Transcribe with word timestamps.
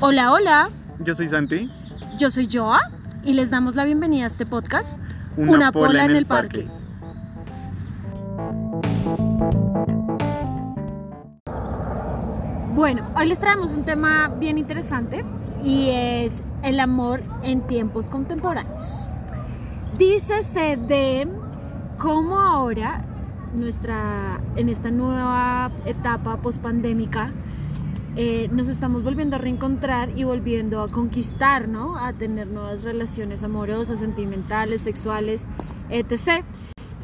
Hola, 0.00 0.30
hola. 0.30 0.70
Yo 1.00 1.12
soy 1.12 1.26
Santi. 1.26 1.68
Yo 2.16 2.30
soy 2.30 2.48
Joa 2.48 2.80
y 3.24 3.32
les 3.32 3.50
damos 3.50 3.74
la 3.74 3.84
bienvenida 3.84 4.22
a 4.22 4.26
este 4.28 4.46
podcast. 4.46 5.00
Una, 5.36 5.72
pola, 5.72 6.04
en 6.04 6.12
el 6.12 6.24
parque. 6.24 6.68
Bueno, 12.76 13.04
hoy 13.16 13.26
les 13.26 13.40
traemos 13.40 13.76
un 13.76 13.82
tema 13.82 14.28
bien 14.38 14.56
interesante 14.56 15.24
y 15.64 15.88
es 15.90 16.44
el 16.62 16.78
amor 16.78 17.20
en 17.42 17.62
tiempos 17.62 18.08
contemporáneos. 18.08 19.10
Dícese 19.98 20.76
de 20.76 21.26
cómo 21.98 22.38
ahora 22.38 23.04
nuestra 23.52 24.40
en 24.54 24.68
esta 24.68 24.92
nueva 24.92 25.72
etapa 25.86 26.36
pospandémica 26.36 27.32
eh, 28.20 28.48
nos 28.50 28.66
estamos 28.66 29.04
volviendo 29.04 29.36
a 29.36 29.38
reencontrar 29.38 30.10
y 30.18 30.24
volviendo 30.24 30.82
a 30.82 30.90
conquistar, 30.90 31.68
¿no? 31.68 31.96
A 31.96 32.12
tener 32.12 32.48
nuevas 32.48 32.82
relaciones 32.82 33.44
amorosas, 33.44 34.00
sentimentales, 34.00 34.80
sexuales, 34.80 35.44
etc. 35.88 36.44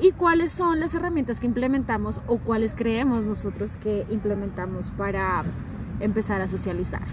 ¿Y 0.01 0.11
cuáles 0.11 0.51
son 0.51 0.81
las 0.81 0.93
herramientas 0.93 1.39
que 1.39 1.47
implementamos 1.47 2.21
o 2.27 2.39
cuáles 2.39 2.75
creemos 2.75 3.27
nosotros 3.27 3.77
que 3.77 4.05
implementamos 4.11 4.91
para 4.91 5.45
empezar 6.01 6.41
a 6.41 6.49
socializar? 6.49 7.05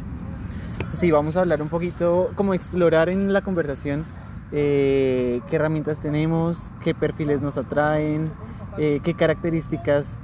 Sí, 0.89 1.11
vamos 1.11 1.37
a 1.37 1.41
hablar 1.41 1.61
un 1.61 1.69
poquito, 1.69 2.31
como 2.33 2.55
explorar 2.55 3.07
en 3.07 3.31
la 3.31 3.43
conversación 3.43 4.03
eh, 4.51 5.41
qué 5.47 5.57
herramientas 5.57 5.99
tenemos, 5.99 6.71
qué 6.83 6.95
perfiles 6.95 7.43
nos 7.43 7.55
atraen, 7.55 8.31
eh, 8.79 8.99
qué 9.03 9.13
características 9.13 10.17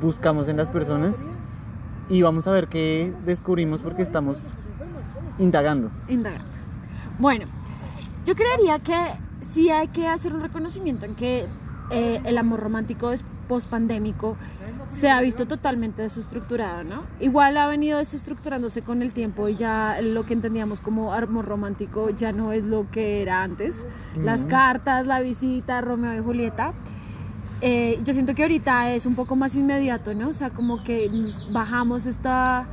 buscamos 0.00 0.46
en 0.46 0.58
las 0.58 0.70
personas 0.70 1.28
y 2.08 2.22
vamos 2.22 2.46
a 2.46 2.52
ver 2.52 2.68
qué 2.68 3.12
descubrimos 3.24 3.80
porque 3.80 4.02
estamos 4.02 4.52
indagando. 5.38 5.90
Indagando. 6.08 6.50
Bueno, 7.18 7.46
yo 8.24 8.34
creería 8.34 8.78
que 8.78 8.96
sí 9.42 9.70
hay 9.70 9.88
que 9.88 10.06
hacer 10.06 10.34
un 10.34 10.40
reconocimiento 10.40 11.06
en 11.06 11.14
que 11.14 11.46
eh, 11.90 12.20
el 12.24 12.38
amor 12.38 12.60
romántico 12.60 13.10
post-pandémico 13.48 14.36
se 14.88 15.10
ha 15.10 15.20
visto 15.20 15.46
totalmente 15.46 16.02
desestructurado, 16.02 16.84
¿no? 16.84 17.02
Igual 17.20 17.56
ha 17.56 17.66
venido 17.66 17.98
desestructurándose 17.98 18.82
con 18.82 19.02
el 19.02 19.12
tiempo 19.12 19.48
y 19.48 19.56
ya 19.56 19.98
lo 20.02 20.24
que 20.24 20.32
entendíamos 20.34 20.80
como 20.80 21.12
amor 21.12 21.44
romántico 21.44 22.10
ya 22.10 22.32
no 22.32 22.52
es 22.52 22.64
lo 22.64 22.90
que 22.90 23.22
era 23.22 23.42
antes. 23.42 23.86
Las 24.16 24.44
cartas, 24.44 25.06
la 25.06 25.20
visita, 25.20 25.80
Romeo 25.80 26.14
y 26.14 26.20
Julieta. 26.20 26.72
Eh, 27.66 27.98
yo 28.04 28.12
siento 28.12 28.34
que 28.34 28.42
ahorita 28.42 28.92
es 28.92 29.06
un 29.06 29.14
poco 29.14 29.36
más 29.36 29.54
inmediato, 29.54 30.12
¿no? 30.12 30.28
O 30.28 30.32
sea, 30.34 30.50
como 30.50 30.84
que 30.84 31.10
bajamos 31.50 32.04
esta, 32.04 32.66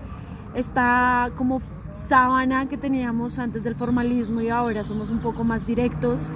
esta 0.53 1.31
como 1.37 1.61
sábana 1.93 2.67
que 2.67 2.75
teníamos 2.75 3.39
antes 3.39 3.63
del 3.63 3.75
formalismo 3.75 4.41
y 4.41 4.49
ahora 4.49 4.83
somos 4.83 5.09
un 5.09 5.19
poco 5.19 5.45
más 5.45 5.65
directos 5.65 6.29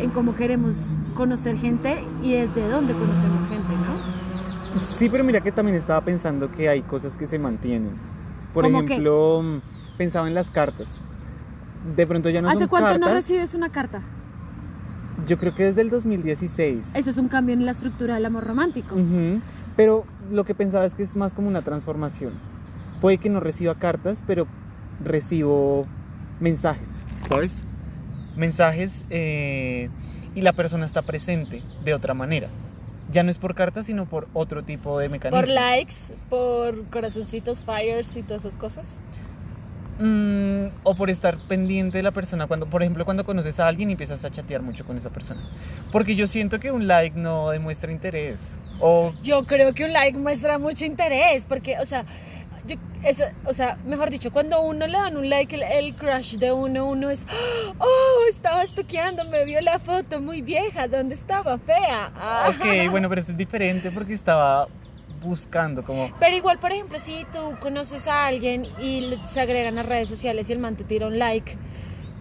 en 0.00 0.10
cómo 0.10 0.34
queremos 0.34 0.98
conocer 1.14 1.56
gente 1.56 2.04
y 2.20 2.32
desde 2.32 2.68
dónde 2.68 2.94
conocemos 2.94 3.48
gente, 3.48 3.72
¿no? 3.74 4.82
Sí, 4.84 5.08
pero 5.08 5.22
mira 5.22 5.40
que 5.40 5.52
también 5.52 5.76
estaba 5.76 6.00
pensando 6.00 6.50
que 6.50 6.68
hay 6.68 6.82
cosas 6.82 7.16
que 7.16 7.28
se 7.28 7.38
mantienen. 7.38 7.92
Por 8.52 8.66
ejemplo, 8.66 9.60
pensaba 9.96 10.26
en 10.26 10.34
las 10.34 10.50
cartas. 10.50 11.00
De 11.96 12.08
pronto 12.08 12.28
ya 12.28 12.42
no 12.42 12.48
¿Hace 12.48 12.58
son 12.58 12.68
cuánto 12.68 12.98
no 12.98 13.06
recibes 13.06 13.54
una 13.54 13.68
carta? 13.68 14.02
Yo 15.26 15.38
creo 15.38 15.54
que 15.54 15.64
desde 15.64 15.82
el 15.82 15.90
2016. 15.90 16.94
Eso 16.94 17.10
es 17.10 17.16
un 17.16 17.28
cambio 17.28 17.54
en 17.54 17.64
la 17.64 17.72
estructura 17.72 18.14
del 18.14 18.26
amor 18.26 18.44
romántico. 18.44 18.96
Pero 19.76 20.04
lo 20.30 20.44
que 20.44 20.54
pensaba 20.54 20.84
es 20.84 20.94
que 20.94 21.02
es 21.02 21.16
más 21.16 21.34
como 21.34 21.48
una 21.48 21.62
transformación. 21.62 22.32
Puede 23.00 23.18
que 23.18 23.30
no 23.30 23.40
reciba 23.40 23.74
cartas, 23.76 24.22
pero 24.26 24.46
recibo 25.02 25.86
mensajes, 26.38 27.06
¿sabes? 27.28 27.62
Mensajes 28.36 29.04
eh, 29.10 29.88
y 30.34 30.42
la 30.42 30.52
persona 30.52 30.86
está 30.86 31.02
presente 31.02 31.62
de 31.84 31.94
otra 31.94 32.14
manera. 32.14 32.48
Ya 33.10 33.22
no 33.22 33.30
es 33.30 33.38
por 33.38 33.54
cartas, 33.54 33.86
sino 33.86 34.06
por 34.06 34.28
otro 34.34 34.62
tipo 34.62 34.98
de 34.98 35.08
mecanismos. 35.08 35.46
¿Por 35.46 35.52
likes? 35.52 36.14
¿Por 36.28 36.84
corazoncitos, 36.90 37.64
fires 37.64 38.16
y 38.16 38.22
todas 38.22 38.44
esas 38.44 38.56
cosas? 38.56 39.00
Mm, 40.00 40.68
o 40.82 40.94
por 40.94 41.10
estar 41.10 41.36
pendiente 41.36 41.98
de 41.98 42.02
la 42.02 42.10
persona 42.10 42.46
cuando, 42.46 42.64
por 42.66 42.82
ejemplo, 42.82 43.04
cuando 43.04 43.24
conoces 43.24 43.60
a 43.60 43.68
alguien 43.68 43.90
y 43.90 43.92
empiezas 43.92 44.24
a 44.24 44.30
chatear 44.30 44.62
mucho 44.62 44.86
con 44.86 44.96
esa 44.96 45.10
persona. 45.10 45.42
Porque 45.92 46.16
yo 46.16 46.26
siento 46.26 46.58
que 46.58 46.72
un 46.72 46.88
like 46.88 47.18
no 47.18 47.50
demuestra 47.50 47.92
interés. 47.92 48.58
O 48.80 49.12
yo 49.22 49.44
creo 49.44 49.74
que 49.74 49.84
un 49.84 49.92
like 49.92 50.18
muestra 50.18 50.58
mucho 50.58 50.86
interés, 50.86 51.44
porque, 51.44 51.78
o 51.78 51.84
sea, 51.84 52.06
o 53.44 53.52
sea, 53.52 53.76
mejor 53.84 54.10
dicho, 54.10 54.32
cuando 54.32 54.62
uno 54.62 54.86
le 54.86 54.92
dan 54.92 55.16
un 55.16 55.28
like, 55.28 55.54
el, 55.54 55.94
crush 55.94 56.36
de 56.36 56.52
uno, 56.52 56.86
uno 56.86 57.10
es, 57.10 57.26
oh, 57.78 58.24
estaba 58.28 58.62
estoqueando, 58.62 59.24
me 59.26 59.44
vio 59.44 59.60
la 59.60 59.78
foto 59.78 60.20
muy 60.20 60.40
vieja, 60.40 60.88
¿dónde 60.88 61.14
estaba? 61.14 61.58
Fea. 61.58 62.10
Ok, 62.48 62.90
bueno, 62.90 63.08
pero 63.08 63.20
eso 63.20 63.32
es 63.32 63.38
diferente 63.38 63.90
porque 63.90 64.14
estaba 64.14 64.66
buscando 65.20 65.84
como... 65.84 66.10
Pero 66.18 66.36
igual, 66.36 66.58
por 66.58 66.72
ejemplo, 66.72 66.98
si 66.98 67.26
tú 67.32 67.56
conoces 67.60 68.08
a 68.08 68.26
alguien 68.26 68.66
y 68.80 69.18
se 69.26 69.40
agregan 69.40 69.78
a 69.78 69.82
redes 69.82 70.08
sociales 70.08 70.48
y 70.48 70.52
el 70.52 70.58
man 70.58 70.76
te 70.76 70.84
tira 70.84 71.06
un 71.06 71.18
like, 71.18 71.56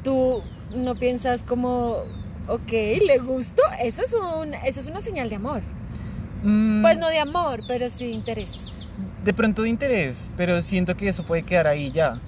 tú 0.04 0.44
no 0.76 0.96
piensas 0.96 1.44
como, 1.44 2.04
ok, 2.48 2.72
le 2.72 3.18
gustó, 3.20 3.64
eso 3.82 4.04
es, 4.04 4.14
un, 4.14 4.54
eso 4.54 4.80
es 4.80 4.88
una 4.88 5.02
señal 5.02 5.30
de 5.30 5.36
amor. 5.36 5.62
Mm. 6.44 6.82
Pues 6.82 6.98
no 6.98 7.10
de 7.10 7.20
amor, 7.20 7.62
pero 7.68 7.90
sí 7.90 8.08
de 8.08 8.12
interés. 8.12 8.74
De 9.24 9.34
pronto 9.34 9.64
de 9.64 9.70
interés, 9.70 10.32
pero 10.38 10.62
siento 10.62 10.96
que 10.96 11.10
eso 11.10 11.26
puede 11.26 11.44
quedar 11.44 11.68
ahí 11.68 11.92
ya. 11.92 12.20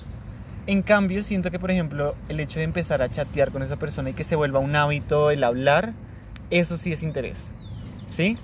En 0.67 0.83
cambio, 0.83 1.23
siento 1.23 1.49
que, 1.49 1.59
por 1.59 1.71
ejemplo, 1.71 2.15
el 2.29 2.39
hecho 2.39 2.59
de 2.59 2.65
empezar 2.65 3.01
a 3.01 3.09
chatear 3.09 3.51
con 3.51 3.63
esa 3.63 3.77
persona 3.77 4.11
y 4.11 4.13
que 4.13 4.23
se 4.23 4.35
vuelva 4.35 4.59
un 4.59 4.75
hábito 4.75 5.31
el 5.31 5.43
hablar, 5.43 5.93
eso 6.49 6.77
sí 6.77 6.91
es 6.91 7.01
interés. 7.01 7.51
¿Sí? 8.07 8.37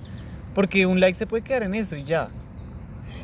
Porque 0.57 0.87
un 0.87 0.99
like 0.99 1.13
se 1.13 1.27
puede 1.27 1.43
quedar 1.43 1.61
en 1.61 1.75
eso 1.75 1.95
y 1.95 2.03
ya. 2.03 2.29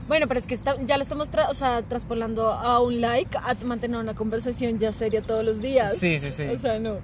Bueno, 0.08 0.28
pero 0.28 0.40
es 0.40 0.46
que 0.46 0.56
ya 0.86 0.98
lo 0.98 1.02
estamos 1.02 1.32
o 1.50 1.54
sea, 1.56 1.82
traspolando 1.82 2.52
a 2.52 2.80
un 2.80 3.02
like 3.02 3.36
a 3.36 3.56
mantener 3.66 4.00
una 4.00 4.14
conversación 4.14 4.78
ya 4.78 4.92
seria 4.92 5.20
todos 5.24 5.44
los 5.44 5.60
días. 5.60 5.98
Sí, 5.98 6.20
sí, 6.20 6.32
sí. 6.32 6.44
O 6.44 6.60
sea, 6.60 6.78
no. 6.78 6.98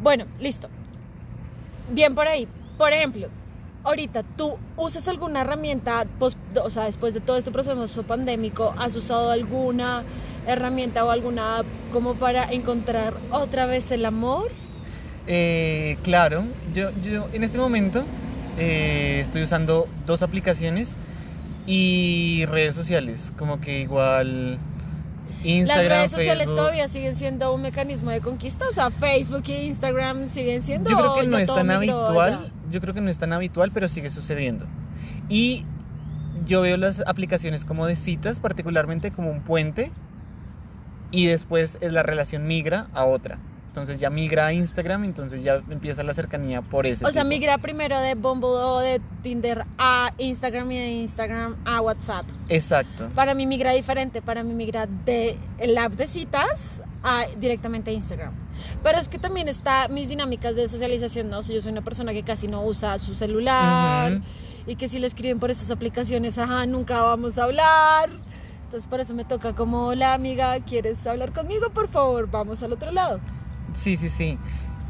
Bueno, 0.00 0.26
listo. 0.38 0.68
Bien 1.90 2.14
por 2.14 2.28
ahí. 2.28 2.46
Por 2.78 2.92
ejemplo, 2.92 3.26
ahorita 3.82 4.22
tú 4.36 4.56
usas 4.76 5.08
alguna 5.08 5.40
herramienta, 5.40 6.06
o 6.20 6.70
sea, 6.70 6.84
después 6.84 7.12
de 7.12 7.18
todo 7.18 7.36
este 7.36 7.50
proceso 7.50 8.04
pandémico, 8.04 8.72
¿has 8.78 8.94
usado 8.94 9.32
alguna 9.32 10.04
herramienta 10.46 11.04
o 11.04 11.10
alguna 11.10 11.58
app 11.58 11.66
como 11.92 12.14
para 12.14 12.44
encontrar 12.52 13.14
otra 13.32 13.66
vez 13.66 13.90
el 13.90 14.06
amor? 14.06 14.52
Eh, 15.26 15.98
claro, 16.04 16.44
yo, 16.72 16.92
yo 17.02 17.26
en 17.32 17.42
este 17.42 17.58
momento 17.58 18.04
eh, 18.58 19.20
estoy 19.20 19.42
usando 19.42 19.88
dos 20.06 20.22
aplicaciones 20.22 20.96
y 21.66 22.44
redes 22.46 22.74
sociales, 22.74 23.32
como 23.38 23.60
que 23.60 23.80
igual 23.80 24.58
Instagram, 25.44 25.88
Las 25.88 25.98
redes 25.98 26.10
sociales 26.10 26.46
todavía 26.46 26.88
siguen 26.88 27.16
siendo 27.16 27.52
un 27.52 27.62
mecanismo 27.62 28.10
de 28.10 28.20
conquista, 28.20 28.66
o 28.68 28.72
sea, 28.72 28.90
Facebook 28.90 29.44
e 29.48 29.64
Instagram 29.64 30.26
siguen 30.26 30.62
siendo. 30.62 30.90
Yo 30.90 30.96
creo 30.96 31.14
que 31.16 31.26
no 31.26 31.38
es 31.38 31.48
tan 31.48 31.70
habitual, 31.70 32.52
yo 32.70 32.80
creo 32.80 32.94
que 32.94 33.00
no 33.00 33.10
es 33.10 33.18
tan 33.18 33.32
habitual, 33.32 33.70
pero 33.72 33.88
sigue 33.88 34.10
sucediendo. 34.10 34.66
Y 35.28 35.64
yo 36.46 36.62
veo 36.62 36.76
las 36.76 37.02
aplicaciones 37.06 37.64
como 37.64 37.86
de 37.86 37.96
citas, 37.96 38.40
particularmente 38.40 39.10
como 39.10 39.30
un 39.30 39.40
puente, 39.40 39.92
y 41.10 41.26
después 41.26 41.78
la 41.80 42.02
relación 42.02 42.46
migra 42.46 42.88
a 42.94 43.04
otra. 43.04 43.38
Entonces 43.74 43.98
ya 43.98 44.08
migra 44.08 44.46
a 44.46 44.52
Instagram, 44.52 45.02
entonces 45.02 45.42
ya 45.42 45.60
empieza 45.68 46.04
la 46.04 46.14
cercanía 46.14 46.62
por 46.62 46.86
ese. 46.86 47.04
O 47.04 47.10
sea, 47.10 47.24
migra 47.24 47.58
primero 47.58 47.98
de 47.98 48.14
Bumble 48.14 48.50
o 48.50 48.78
de 48.78 49.00
Tinder 49.20 49.64
a 49.78 50.12
Instagram 50.16 50.70
y 50.70 50.78
de 50.78 50.90
Instagram 50.92 51.56
a 51.64 51.80
WhatsApp. 51.80 52.24
Exacto. 52.48 53.08
Para 53.16 53.34
mí 53.34 53.48
migra 53.48 53.72
diferente, 53.72 54.22
para 54.22 54.44
mí 54.44 54.54
migra 54.54 54.86
de 54.86 55.36
el 55.58 55.76
app 55.76 55.94
de 55.94 56.06
citas 56.06 56.82
a 57.02 57.24
directamente 57.36 57.90
a 57.90 57.94
Instagram. 57.94 58.32
Pero 58.84 59.00
es 59.00 59.08
que 59.08 59.18
también 59.18 59.48
está 59.48 59.88
mis 59.88 60.08
dinámicas 60.08 60.54
de 60.54 60.68
socialización, 60.68 61.28
¿no? 61.28 61.40
O 61.40 61.42
sea, 61.42 61.56
yo 61.56 61.60
soy 61.60 61.72
una 61.72 61.82
persona 61.82 62.12
que 62.12 62.22
casi 62.22 62.46
no 62.46 62.64
usa 62.64 62.96
su 63.00 63.16
celular 63.16 64.20
y 64.68 64.76
que 64.76 64.88
si 64.88 65.00
le 65.00 65.08
escriben 65.08 65.40
por 65.40 65.50
estas 65.50 65.72
aplicaciones, 65.72 66.38
ajá, 66.38 66.64
nunca 66.66 67.02
vamos 67.02 67.38
a 67.38 67.42
hablar. 67.42 68.08
Entonces 68.66 68.88
por 68.88 69.00
eso 69.00 69.14
me 69.14 69.24
toca 69.24 69.52
como, 69.52 69.88
hola 69.88 70.14
amiga, 70.14 70.60
¿quieres 70.60 71.04
hablar 71.08 71.32
conmigo? 71.32 71.70
Por 71.70 71.88
favor, 71.88 72.30
vamos 72.30 72.62
al 72.62 72.72
otro 72.72 72.92
lado. 72.92 73.18
Sí, 73.72 73.96
sí, 73.96 74.08
sí. 74.08 74.38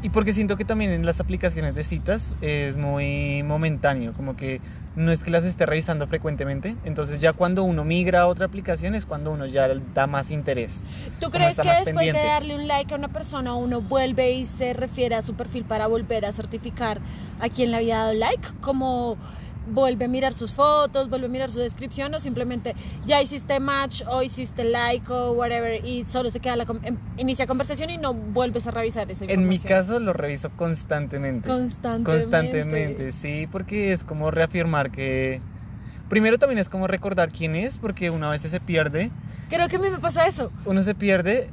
Y 0.01 0.09
porque 0.09 0.33
siento 0.33 0.57
que 0.57 0.65
también 0.65 0.91
en 0.91 1.05
las 1.05 1.19
aplicaciones 1.19 1.73
de 1.73 1.83
citas 1.83 2.35
es 2.41 2.75
muy 2.75 3.41
momentáneo, 3.43 4.13
como 4.13 4.35
que 4.35 4.61
no 4.95 5.11
es 5.11 5.23
que 5.23 5.31
las 5.31 5.43
esté 5.45 5.65
revisando 5.65 6.07
frecuentemente, 6.07 6.75
entonces 6.85 7.19
ya 7.19 7.33
cuando 7.33 7.63
uno 7.63 7.83
migra 7.83 8.21
a 8.21 8.27
otra 8.27 8.45
aplicación 8.45 8.95
es 8.95 9.05
cuando 9.05 9.31
uno 9.31 9.45
ya 9.45 9.67
da 9.93 10.07
más 10.07 10.31
interés. 10.31 10.83
¿Tú 11.19 11.31
crees 11.31 11.59
que 11.59 11.67
después 11.67 12.13
de 12.13 12.13
darle 12.13 12.55
un 12.55 12.67
like 12.67 12.93
a 12.93 12.97
una 12.97 13.07
persona 13.07 13.55
uno 13.55 13.81
vuelve 13.81 14.31
y 14.31 14.45
se 14.45 14.73
refiere 14.73 15.15
a 15.15 15.21
su 15.21 15.33
perfil 15.33 15.65
para 15.65 15.87
volver 15.87 16.25
a 16.25 16.31
certificar 16.31 17.01
a 17.39 17.49
quien 17.49 17.71
le 17.71 17.77
había 17.77 17.97
dado 17.97 18.13
like? 18.13 18.47
Como 18.61 19.17
vuelve 19.67 20.05
a 20.05 20.07
mirar 20.07 20.33
sus 20.33 20.53
fotos, 20.53 21.09
vuelve 21.09 21.27
a 21.27 21.29
mirar 21.29 21.51
su 21.51 21.59
descripción 21.59 22.13
o 22.13 22.19
simplemente 22.19 22.75
ya 23.05 23.21
hiciste 23.21 23.59
match 23.59 24.01
o 24.07 24.21
hiciste 24.21 24.63
like 24.63 25.11
o 25.11 25.31
whatever 25.33 25.85
y 25.85 26.03
solo 26.03 26.29
se 26.31 26.39
queda 26.39 26.55
la 26.55 26.65
em- 26.83 26.97
inicia 27.17 27.47
conversación 27.47 27.89
y 27.89 27.97
no 27.97 28.13
vuelves 28.13 28.67
a 28.67 28.71
revisar 28.71 29.09
esa 29.11 29.25
En 29.25 29.47
mi 29.47 29.59
caso 29.59 29.99
lo 29.99 30.13
reviso 30.13 30.49
constantemente. 30.51 31.49
Constantemente. 31.49 32.11
Constantemente, 32.11 33.11
sí, 33.11 33.47
porque 33.51 33.93
es 33.93 34.03
como 34.03 34.31
reafirmar 34.31 34.91
que... 34.91 35.41
Primero 36.09 36.37
también 36.37 36.59
es 36.59 36.69
como 36.69 36.85
recordar 36.87 37.31
quién 37.31 37.55
es, 37.55 37.79
porque 37.79 38.11
una 38.11 38.29
vez 38.29 38.41
se 38.41 38.59
pierde, 38.59 39.11
Creo 39.49 39.67
que 39.67 39.75
a 39.75 39.79
mí 39.79 39.89
me 39.89 39.99
pasa 39.99 40.27
eso. 40.27 40.51
uno 40.65 40.81
se 40.83 40.95
pierde. 40.95 41.51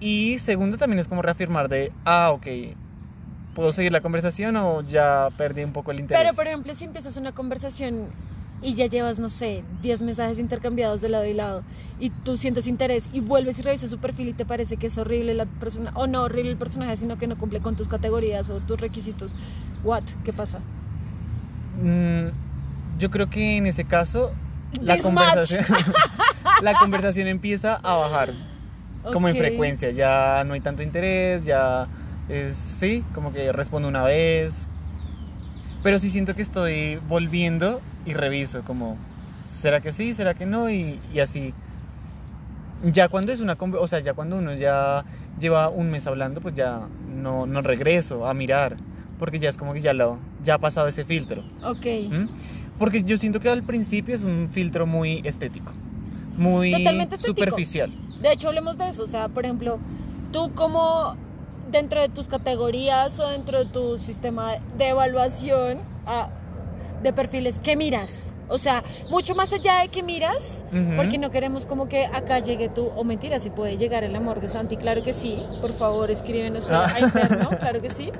Y 0.00 0.38
segundo 0.38 0.78
también 0.78 0.98
es 0.98 1.08
como 1.08 1.22
reafirmar 1.22 1.68
de, 1.68 1.92
ah, 2.04 2.30
ok, 2.32 2.46
¿puedo 3.54 3.72
seguir 3.72 3.92
la 3.92 4.00
conversación 4.00 4.56
o 4.56 4.82
ya 4.82 5.28
perdí 5.36 5.64
un 5.64 5.72
poco 5.72 5.90
el 5.90 6.00
interés? 6.00 6.22
Pero 6.22 6.34
por 6.34 6.46
ejemplo, 6.46 6.74
si 6.74 6.84
empiezas 6.84 7.16
una 7.16 7.32
conversación 7.32 8.08
y 8.62 8.74
ya 8.74 8.86
llevas, 8.86 9.18
no 9.18 9.30
sé, 9.30 9.64
10 9.82 10.02
mensajes 10.02 10.38
intercambiados 10.38 11.00
de 11.00 11.08
lado 11.08 11.24
y 11.24 11.32
lado 11.32 11.62
y 11.98 12.10
tú 12.10 12.36
sientes 12.36 12.66
interés 12.66 13.08
y 13.12 13.20
vuelves 13.20 13.58
y 13.58 13.62
revisas 13.62 13.90
su 13.90 13.98
perfil 13.98 14.28
y 14.28 14.32
te 14.32 14.44
parece 14.44 14.76
que 14.76 14.88
es 14.88 14.98
horrible 14.98 15.34
la 15.34 15.46
persona, 15.46 15.92
o 15.94 16.06
no 16.06 16.22
horrible 16.22 16.50
el 16.50 16.56
personaje, 16.56 16.96
sino 16.96 17.18
que 17.18 17.26
no 17.26 17.38
cumple 17.38 17.60
con 17.60 17.76
tus 17.76 17.88
categorías 17.88 18.50
o 18.50 18.60
tus 18.60 18.80
requisitos, 18.80 19.34
what? 19.82 20.02
¿Qué 20.24 20.32
pasa? 20.32 20.60
Mm, 21.82 22.28
yo 22.98 23.10
creo 23.10 23.30
que 23.30 23.56
en 23.56 23.66
ese 23.66 23.84
caso 23.84 24.32
la 24.80 24.94
This 24.94 25.02
conversación, 25.04 25.64
la 26.62 26.78
conversación 26.78 27.28
empieza 27.28 27.76
a 27.76 27.94
bajar 27.94 28.30
como 29.12 29.28
en 29.28 29.36
frecuencia, 29.36 29.90
ya 29.90 30.44
no 30.44 30.52
hay 30.52 30.60
tanto 30.60 30.82
interés, 30.82 31.44
ya 31.44 31.88
es, 32.30 32.56
sí, 32.56 33.04
como 33.14 33.32
que 33.32 33.52
respondo 33.52 33.88
una 33.88 34.04
vez, 34.04 34.68
pero 35.82 35.98
sí 35.98 36.10
siento 36.10 36.34
que 36.34 36.42
estoy 36.42 37.00
volviendo 37.08 37.80
y 38.06 38.14
reviso, 38.14 38.62
como, 38.62 38.96
¿será 39.46 39.80
que 39.80 39.92
sí? 39.92 40.12
¿Será 40.14 40.34
que 40.34 40.46
no? 40.46 40.70
Y, 40.70 40.98
y 41.12 41.20
así. 41.20 41.54
Ya 42.82 43.08
cuando 43.08 43.30
es 43.32 43.40
una, 43.40 43.58
o 43.60 43.88
sea, 43.88 44.00
ya 44.00 44.14
cuando 44.14 44.38
uno 44.38 44.54
ya 44.54 45.04
lleva 45.38 45.68
un 45.68 45.90
mes 45.90 46.06
hablando, 46.06 46.40
pues 46.40 46.54
ya 46.54 46.88
no, 47.14 47.46
no 47.46 47.60
regreso 47.60 48.26
a 48.26 48.32
mirar, 48.32 48.76
porque 49.18 49.38
ya 49.38 49.50
es 49.50 49.58
como 49.58 49.74
que 49.74 49.82
ya, 49.82 49.92
lo, 49.92 50.18
ya 50.42 50.54
ha 50.54 50.58
pasado 50.58 50.88
ese 50.88 51.04
filtro. 51.04 51.42
Ok. 51.62 51.86
¿Mm? 52.10 52.28
Porque 52.78 53.02
yo 53.02 53.18
siento 53.18 53.40
que 53.40 53.50
al 53.50 53.62
principio 53.62 54.14
es 54.14 54.24
un 54.24 54.48
filtro 54.48 54.86
muy 54.86 55.20
estético, 55.24 55.72
muy 56.38 56.72
Totalmente 56.72 57.16
estético. 57.16 57.36
superficial. 57.40 57.92
De 58.22 58.32
hecho, 58.32 58.48
hablemos 58.48 58.78
de 58.78 58.88
eso. 58.88 59.04
O 59.04 59.06
sea, 59.06 59.28
por 59.28 59.44
ejemplo, 59.44 59.78
tú 60.32 60.50
como 60.54 61.16
dentro 61.70 62.00
de 62.00 62.08
tus 62.08 62.28
categorías 62.28 63.18
o 63.20 63.28
dentro 63.28 63.58
de 63.60 63.64
tu 63.66 63.98
sistema 63.98 64.54
de 64.76 64.88
evaluación 64.88 65.78
ah, 66.06 66.28
de 67.02 67.12
perfiles, 67.12 67.58
¿qué 67.62 67.76
miras? 67.76 68.32
O 68.48 68.58
sea, 68.58 68.82
mucho 69.10 69.34
más 69.34 69.52
allá 69.52 69.78
de 69.80 69.88
qué 69.88 70.02
miras, 70.02 70.64
porque 70.96 71.18
no 71.18 71.30
queremos 71.30 71.64
como 71.64 71.88
que 71.88 72.04
acá 72.06 72.40
llegue 72.40 72.68
tú, 72.68 72.90
o 72.96 73.04
mentira, 73.04 73.38
si 73.38 73.48
puede 73.48 73.76
llegar 73.76 74.02
el 74.04 74.14
amor 74.16 74.40
de 74.40 74.48
Santi, 74.48 74.76
claro 74.76 75.02
que 75.04 75.12
sí. 75.12 75.40
Por 75.60 75.72
favor, 75.72 76.10
escríbenos 76.10 76.70
Ah. 76.70 76.86
a 76.94 77.00
interno, 77.06 77.48
claro 77.60 77.80
que 77.80 77.90
sí. 77.90 78.10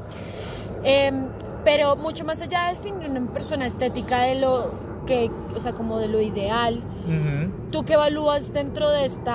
Em, 0.85 1.29
pero 1.65 1.97
mucho 1.97 2.25
más 2.25 2.41
allá 2.41 2.67
de 2.69 2.75
definir 2.77 3.11
una 3.11 3.33
persona 3.33 3.67
estética 3.67 4.21
de 4.23 4.37
lo 4.37 4.71
que, 5.07 5.31
o 5.57 5.61
sea, 5.61 5.73
como 5.73 5.99
de 5.99 6.09
lo 6.09 6.21
ideal, 6.21 6.81
Ujú. 7.07 7.51
¿Tú 7.73 7.85
qué 7.85 7.95
evalúas 7.95 8.53
dentro 8.53 8.91
de 8.91 9.07
este 9.07 9.31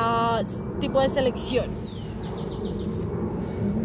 tipo 0.79 1.01
de 1.01 1.09
selección? 1.09 1.65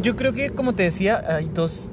Yo 0.02 0.16
creo 0.16 0.32
que, 0.32 0.50
como 0.50 0.74
te 0.74 0.84
decía, 0.84 1.22
hay 1.28 1.50
dos, 1.52 1.90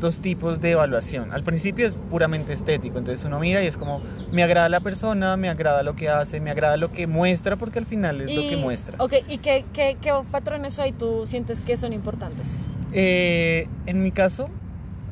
dos 0.00 0.20
tipos 0.20 0.60
de 0.60 0.72
evaluación. 0.72 1.32
Al 1.32 1.42
principio 1.42 1.86
es 1.86 1.94
puramente 1.94 2.52
estético, 2.52 2.98
entonces 2.98 3.24
uno 3.24 3.40
mira 3.40 3.62
y 3.62 3.66
es 3.66 3.76
como, 3.76 4.00
me 4.32 4.42
agrada 4.42 4.68
la 4.68 4.80
persona, 4.80 5.36
me 5.36 5.48
agrada 5.48 5.82
lo 5.82 5.96
que 5.96 6.08
hace, 6.08 6.40
me 6.40 6.50
agrada 6.50 6.76
lo 6.76 6.92
que 6.92 7.06
muestra, 7.06 7.56
porque 7.56 7.80
al 7.80 7.86
final 7.86 8.20
es 8.20 8.34
lo 8.34 8.42
que 8.42 8.56
muestra. 8.56 8.96
Ok, 8.98 9.14
¿y 9.28 9.38
qué, 9.38 9.64
qué, 9.72 9.96
qué 10.00 10.12
patrones 10.30 10.78
hoy 10.78 10.92
tú 10.92 11.26
sientes 11.26 11.60
que 11.60 11.76
son 11.76 11.92
importantes? 11.92 12.58
Eh, 12.92 13.66
en 13.86 14.02
mi 14.02 14.12
caso, 14.12 14.48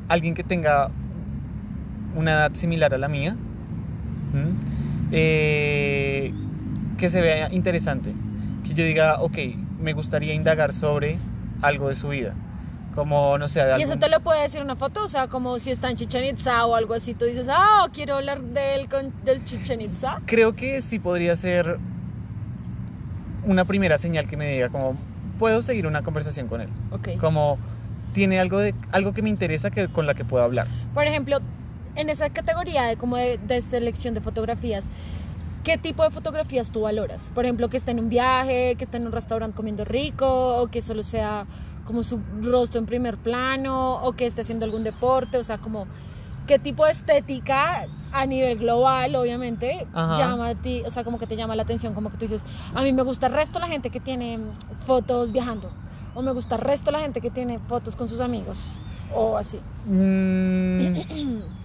alguien 0.07 0.33
que 0.33 0.43
tenga 0.43 0.89
una 2.15 2.31
edad 2.31 2.53
similar 2.53 2.93
a 2.93 2.97
la 2.97 3.07
mía. 3.07 3.35
Eh, 5.11 6.31
que 6.97 7.09
se 7.09 7.19
vea 7.19 7.51
interesante, 7.51 8.13
que 8.63 8.73
yo 8.73 8.85
diga, 8.85 9.21
ok, 9.21 9.37
me 9.81 9.91
gustaría 9.91 10.33
indagar 10.33 10.71
sobre 10.71 11.17
algo 11.61 11.89
de 11.89 11.95
su 11.95 12.09
vida, 12.09 12.35
como, 12.95 13.37
no 13.37 13.47
sé, 13.47 13.59
de 13.63 13.79
¿Y 13.79 13.83
eso 13.83 13.93
algún- 13.93 13.99
te 13.99 14.09
lo 14.09 14.19
puede 14.21 14.41
decir 14.41 14.61
una 14.61 14.75
foto? 14.75 15.03
O 15.03 15.09
sea, 15.09 15.27
como 15.27 15.57
si 15.59 15.71
está 15.71 15.89
en 15.89 15.95
Chichen 15.97 16.23
Itza 16.25 16.65
o 16.65 16.75
algo 16.75 16.93
así, 16.93 17.13
tú 17.13 17.25
dices, 17.25 17.47
ah, 17.49 17.87
quiero 17.93 18.15
hablar 18.15 18.41
del, 18.41 18.89
con, 18.89 19.13
del 19.23 19.43
Chichen 19.45 19.81
Itza. 19.81 20.19
Creo 20.25 20.55
que 20.55 20.81
sí 20.81 20.99
podría 20.99 21.35
ser 21.35 21.77
una 23.45 23.65
primera 23.65 23.97
señal 23.97 24.27
que 24.27 24.37
me 24.37 24.51
diga, 24.51 24.69
como, 24.69 24.95
puedo 25.39 25.61
seguir 25.61 25.87
una 25.87 26.03
conversación 26.03 26.47
con 26.47 26.61
él, 26.61 26.69
como, 27.19 27.57
tiene 28.13 28.39
algo, 28.39 28.59
de, 28.59 28.75
algo 28.91 29.13
que 29.13 29.21
me 29.21 29.29
interesa 29.29 29.71
que, 29.71 29.87
con 29.87 30.05
la 30.05 30.13
que 30.13 30.25
puedo 30.25 30.43
hablar. 30.43 30.67
Por 30.93 31.07
ejemplo, 31.07 31.39
en 31.95 32.09
esa 32.09 32.29
categoría 32.29 32.83
de, 32.83 32.97
como 32.97 33.17
de, 33.17 33.37
de 33.37 33.61
selección 33.61 34.13
de 34.13 34.21
fotografías, 34.21 34.85
¿qué 35.63 35.77
tipo 35.77 36.03
de 36.03 36.11
fotografías 36.11 36.71
tú 36.71 36.81
valoras? 36.81 37.31
Por 37.33 37.45
ejemplo, 37.45 37.69
que 37.69 37.77
esté 37.77 37.91
en 37.91 37.99
un 37.99 38.09
viaje, 38.09 38.75
que 38.75 38.83
esté 38.83 38.97
en 38.97 39.05
un 39.05 39.11
restaurante 39.11 39.55
comiendo 39.55 39.85
rico, 39.85 40.61
o 40.61 40.67
que 40.67 40.81
solo 40.81 41.03
sea 41.03 41.45
como 41.85 42.03
su 42.03 42.19
rostro 42.41 42.79
en 42.79 42.85
primer 42.85 43.17
plano, 43.17 43.95
o 44.03 44.13
que 44.13 44.25
esté 44.25 44.41
haciendo 44.41 44.65
algún 44.65 44.83
deporte, 44.83 45.37
o 45.37 45.43
sea, 45.43 45.57
como 45.57 45.87
qué 46.47 46.59
tipo 46.59 46.85
de 46.85 46.91
estética 46.91 47.87
a 48.11 48.25
nivel 48.25 48.57
global, 48.57 49.15
obviamente, 49.15 49.87
Ajá. 49.93 50.17
llama 50.17 50.47
a 50.49 50.55
ti, 50.55 50.83
o 50.85 50.89
sea, 50.89 51.03
como 51.03 51.19
que 51.19 51.27
te 51.27 51.35
llama 51.35 51.55
la 51.55 51.63
atención, 51.63 51.93
como 51.93 52.09
que 52.09 52.17
tú 52.17 52.25
dices, 52.25 52.43
a 52.73 52.81
mí 52.81 52.91
me 52.93 53.03
gusta 53.03 53.27
el 53.27 53.33
resto 53.33 53.59
la 53.59 53.67
gente 53.67 53.89
que 53.89 53.99
tiene 53.99 54.39
fotos 54.85 55.31
viajando, 55.31 55.71
o 56.13 56.21
me 56.21 56.31
gusta 56.31 56.55
el 56.55 56.61
resto 56.61 56.91
la 56.91 56.99
gente 56.99 57.21
que 57.21 57.29
tiene 57.29 57.59
fotos 57.59 57.95
con 57.95 58.09
sus 58.09 58.19
amigos, 58.19 58.79
o 59.13 59.37
así. 59.37 59.59
Mm, 59.85 60.87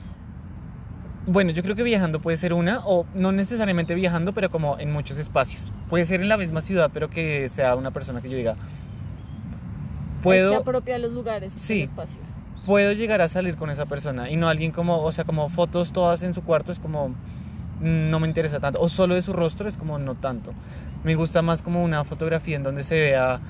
Bueno, 1.27 1.51
yo 1.51 1.63
creo 1.65 1.75
que 1.75 1.83
viajando 1.83 2.21
puede 2.21 2.37
ser 2.37 2.53
una, 2.53 2.81
o 2.85 3.05
no 3.15 3.33
necesariamente 3.33 3.95
viajando, 3.95 4.33
pero 4.33 4.49
como 4.49 4.79
en 4.79 4.93
muchos 4.93 5.19
espacios. 5.19 5.73
Puede 5.89 6.05
ser 6.05 6.21
en 6.23 6.29
la 6.29 6.37
misma 6.37 6.61
ciudad, 6.63 6.91
pero 6.95 7.11
que 7.11 7.49
sea 7.49 7.75
una 7.75 7.91
persona 7.91 8.23
que 8.23 8.31
yo 8.31 8.37
diga, 8.37 8.55
se 8.55 10.23
puedo, 10.23 10.57
apropia 10.57 10.95
de 10.95 11.01
los 11.01 11.13
lugares 11.13 11.53
Sí. 11.53 11.75
del 11.75 11.85
espacio. 11.85 12.21
puedo 12.65 12.93
llegar 12.93 13.21
a 13.23 13.29
salir 13.29 13.57
con 13.57 13.71
esa 13.71 13.87
persona 13.87 14.31
y 14.31 14.37
no 14.37 14.49
alguien 14.49 14.73
como, 14.73 15.01
o 15.03 15.13
sea, 15.13 15.25
como 15.25 15.49
fotos 15.49 15.93
todas 15.93 16.23
en 16.23 16.33
su 16.35 16.43
cuarto 16.43 16.73
es 16.73 16.79
como, 16.79 17.15
no 17.81 18.21
me 18.21 18.27
interesa 18.29 18.59
tanto, 18.61 18.81
o 18.81 18.89
solo 18.89 19.15
de 19.15 19.23
su 19.23 19.33
rostro 19.33 19.69
es 19.69 19.77
como 19.77 19.99
no 19.99 20.15
tanto. 20.15 20.53
Me 21.05 21.15
gusta 21.15 21.43
más 21.43 21.63
como 21.63 21.83
una 21.85 22.05
fotografía 22.05 22.57
en 22.57 22.63
donde 22.65 22.83
se 22.85 22.95
vea 23.01 23.41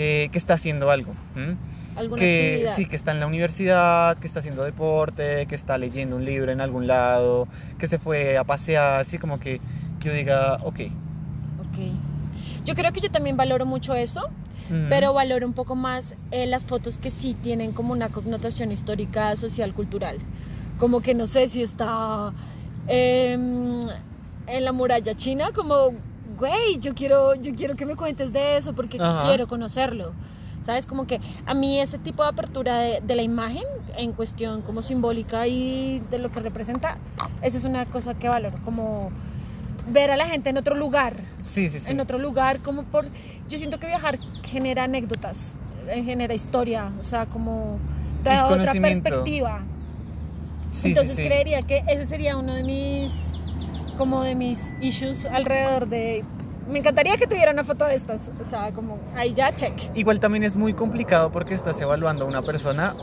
eh, 0.00 0.28
que 0.30 0.38
está 0.38 0.54
haciendo 0.54 0.92
algo. 0.92 1.12
alguna 1.96 2.20
que 2.20 2.50
actividad. 2.52 2.76
sí, 2.76 2.86
que 2.86 2.94
está 2.94 3.10
en 3.10 3.18
la 3.18 3.26
universidad, 3.26 4.16
que 4.16 4.28
está 4.28 4.38
haciendo 4.38 4.62
deporte, 4.62 5.46
que 5.46 5.56
está 5.56 5.76
leyendo 5.76 6.14
un 6.14 6.24
libro 6.24 6.52
en 6.52 6.60
algún 6.60 6.86
lado, 6.86 7.48
que 7.80 7.88
se 7.88 7.98
fue 7.98 8.38
a 8.38 8.44
pasear, 8.44 9.00
así 9.00 9.18
como 9.18 9.40
que 9.40 9.60
yo 9.98 10.12
diga, 10.12 10.58
ok. 10.62 10.80
Ok. 11.58 11.78
Yo 12.64 12.76
creo 12.76 12.92
que 12.92 13.00
yo 13.00 13.10
también 13.10 13.36
valoro 13.36 13.66
mucho 13.66 13.96
eso, 13.96 14.30
pero 14.88 15.12
valoro 15.14 15.44
un 15.44 15.54
poco 15.54 15.74
más 15.74 16.14
eh, 16.30 16.46
las 16.46 16.64
fotos 16.64 16.96
que 16.96 17.10
sí 17.10 17.34
tienen 17.34 17.72
como 17.72 17.92
una 17.92 18.10
connotación 18.10 18.70
histórica, 18.70 19.34
social, 19.34 19.74
cultural. 19.74 20.18
Como 20.78 21.00
que 21.00 21.14
no 21.14 21.26
sé 21.26 21.48
si 21.48 21.62
está 21.62 22.32
em, 22.86 23.88
en 24.46 24.64
la 24.64 24.70
muralla 24.70 25.14
china, 25.14 25.50
como, 25.52 25.92
güey, 26.38 26.78
yo 26.80 26.94
quiero, 26.94 27.34
yo 27.34 27.54
quiero 27.54 27.76
que 27.76 27.84
me 27.86 27.96
cuentes 27.96 28.32
de 28.32 28.56
eso 28.56 28.74
porque 28.74 28.98
Ajá. 29.00 29.26
quiero 29.26 29.46
conocerlo. 29.46 30.12
¿Sabes? 30.64 30.84
Como 30.84 31.06
que 31.06 31.20
a 31.46 31.54
mí 31.54 31.80
ese 31.80 31.98
tipo 31.98 32.22
de 32.22 32.28
apertura 32.28 32.78
de, 32.80 33.00
de 33.00 33.16
la 33.16 33.22
imagen 33.22 33.62
en 33.96 34.12
cuestión 34.12 34.60
como 34.60 34.82
simbólica 34.82 35.46
y 35.46 36.02
de 36.10 36.18
lo 36.18 36.30
que 36.30 36.40
representa, 36.40 36.98
eso 37.40 37.56
es 37.56 37.64
una 37.64 37.86
cosa 37.86 38.14
que 38.14 38.28
valoro, 38.28 38.58
como 38.64 39.10
ver 39.90 40.10
a 40.10 40.16
la 40.16 40.26
gente 40.26 40.50
en 40.50 40.58
otro 40.58 40.74
lugar, 40.74 41.14
sí, 41.46 41.68
sí, 41.68 41.80
sí. 41.80 41.90
en 41.90 42.00
otro 42.00 42.18
lugar, 42.18 42.60
como 42.60 42.82
por... 42.82 43.06
Yo 43.48 43.56
siento 43.56 43.78
que 43.78 43.86
viajar 43.86 44.18
genera 44.42 44.84
anécdotas, 44.84 45.54
eh, 45.88 46.02
genera 46.02 46.34
historia, 46.34 46.92
o 47.00 47.04
sea, 47.04 47.24
como 47.26 47.78
da 48.22 48.46
otra 48.46 48.72
perspectiva. 48.72 49.62
Sí, 50.70 50.88
Entonces 50.88 51.16
sí, 51.16 51.22
sí. 51.22 51.28
creería 51.28 51.62
que 51.62 51.82
ese 51.86 52.06
sería 52.06 52.36
uno 52.36 52.52
de 52.54 52.64
mis, 52.64 53.12
como 53.98 54.22
de 54.22 54.34
mis 54.34 54.72
issues 54.80 55.26
alrededor 55.26 55.88
de... 55.88 56.24
Me 56.68 56.78
encantaría 56.78 57.16
que 57.16 57.26
tuviera 57.26 57.50
una 57.50 57.64
foto 57.64 57.84
de 57.84 57.94
estas, 57.94 58.30
o 58.40 58.44
sea, 58.44 58.72
como 58.72 58.98
ahí 59.16 59.34
ya 59.34 59.54
check. 59.54 59.74
Igual 59.94 60.20
también 60.20 60.44
es 60.44 60.56
muy 60.56 60.74
complicado 60.74 61.30
porque 61.30 61.54
estás 61.54 61.80
evaluando 61.80 62.24
a 62.24 62.28
una 62.28 62.42
persona 62.42 62.94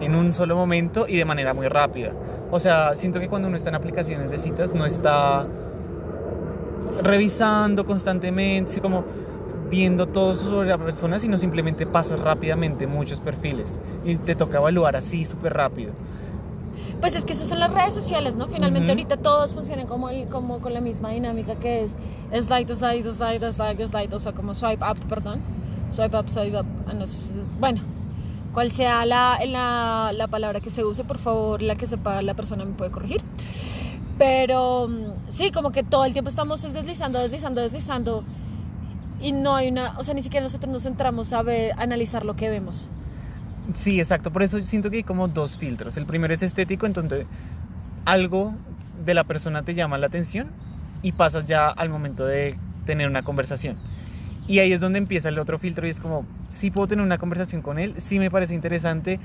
en 0.00 0.14
un 0.14 0.32
solo 0.32 0.56
momento 0.56 1.06
y 1.08 1.16
de 1.16 1.24
manera 1.24 1.54
muy 1.54 1.68
rápida. 1.68 2.12
O 2.50 2.58
sea, 2.58 2.94
siento 2.94 3.20
que 3.20 3.28
cuando 3.28 3.48
uno 3.48 3.56
está 3.56 3.68
en 3.68 3.76
aplicaciones 3.76 4.30
de 4.30 4.38
citas 4.38 4.74
no 4.74 4.86
está 4.86 5.46
revisando 7.02 7.86
constantemente, 7.86 8.80
como 8.80 9.04
viendo 9.70 10.06
todo 10.06 10.34
sobre 10.34 10.68
la 10.68 10.78
persona, 10.78 11.20
sino 11.20 11.38
simplemente 11.38 11.86
pasas 11.86 12.18
rápidamente 12.20 12.88
muchos 12.88 13.20
perfiles 13.20 13.80
y 14.04 14.16
te 14.16 14.34
toca 14.34 14.58
evaluar 14.58 14.96
así 14.96 15.24
súper 15.24 15.54
rápido. 15.54 15.92
Pues 17.00 17.14
es 17.14 17.24
que 17.24 17.32
eso 17.32 17.46
son 17.46 17.60
las 17.60 17.72
redes 17.72 17.94
sociales, 17.94 18.36
¿no? 18.36 18.46
Finalmente 18.48 18.90
ahorita 18.90 19.16
todos 19.16 19.54
funcionan 19.54 19.86
como, 19.86 20.08
el- 20.10 20.28
como 20.28 20.58
con 20.60 20.74
la 20.74 20.80
misma 20.80 21.10
dinámica 21.10 21.54
que 21.56 21.84
es 21.84 21.92
slide, 22.46 22.74
slide, 22.74 23.10
slide, 23.12 23.52
slide, 23.52 23.86
slide, 23.86 24.14
o 24.14 24.18
sea, 24.18 24.32
como 24.32 24.54
swipe 24.54 24.84
up, 24.84 24.98
perdón. 25.08 25.40
Swipe 25.90 26.16
up, 26.18 26.28
swipe 26.28 26.58
up. 26.58 26.66
ah, 26.88 26.92
bueno, 27.58 27.80
cual 28.52 28.70
sea 28.70 29.04
la, 29.06 29.38
la, 29.46 30.10
la 30.14 30.28
palabra 30.28 30.60
que 30.60 30.70
se 30.70 30.84
use, 30.84 31.04
por 31.04 31.18
favor, 31.18 31.62
la 31.62 31.74
que 31.76 31.86
sepa 31.86 32.20
la 32.22 32.34
persona 32.34 32.64
me 32.64 32.72
puede 32.72 32.90
corregir. 32.90 33.22
Pero 34.18 34.88
mm, 34.88 35.30
sí, 35.30 35.50
como 35.50 35.72
que 35.72 35.82
todo 35.82 36.04
el 36.04 36.12
tiempo 36.12 36.28
estamos 36.28 36.62
es 36.64 36.72
deslizando, 36.74 37.18
deslizando, 37.18 37.60
deslizando. 37.60 38.24
Y 39.22 39.32
no 39.32 39.54
hay 39.54 39.68
una, 39.68 39.98
o 39.98 40.04
sea, 40.04 40.14
ni 40.14 40.22
siquiera 40.22 40.44
nosotros 40.44 40.72
nos 40.72 40.82
centramos 40.82 41.32
a 41.32 41.42
ver, 41.42 41.72
a 41.72 41.82
analizar 41.82 42.24
lo 42.24 42.36
que 42.36 42.48
vemos. 42.50 42.90
Sí, 43.74 44.00
exacto. 44.00 44.32
Por 44.32 44.42
eso 44.42 44.60
siento 44.60 44.90
que 44.90 44.98
hay 44.98 45.02
como 45.02 45.28
dos 45.28 45.58
filtros. 45.58 45.96
El 45.96 46.06
primero 46.06 46.34
es 46.34 46.42
estético, 46.42 46.86
entonces 46.86 47.26
algo 48.04 48.54
de 49.04 49.14
la 49.14 49.24
persona 49.24 49.62
te 49.62 49.74
llama 49.74 49.98
la 49.98 50.06
atención 50.06 50.48
y 51.02 51.12
pasas 51.12 51.44
ya 51.44 51.68
al 51.68 51.88
momento 51.88 52.24
de 52.24 52.58
tener 52.86 53.08
una 53.08 53.22
conversación. 53.22 53.76
Y 54.46 54.58
ahí 54.58 54.72
es 54.72 54.80
donde 54.80 54.98
empieza 54.98 55.28
el 55.28 55.38
otro 55.38 55.58
filtro 55.58 55.86
y 55.86 55.90
es 55.90 56.00
como, 56.00 56.24
si 56.48 56.70
puedo 56.70 56.88
tener 56.88 57.04
una 57.04 57.18
conversación 57.18 57.62
con 57.62 57.78
él, 57.78 57.94
sí 57.98 58.18
me 58.18 58.30
parece 58.30 58.54
interesante. 58.54 59.20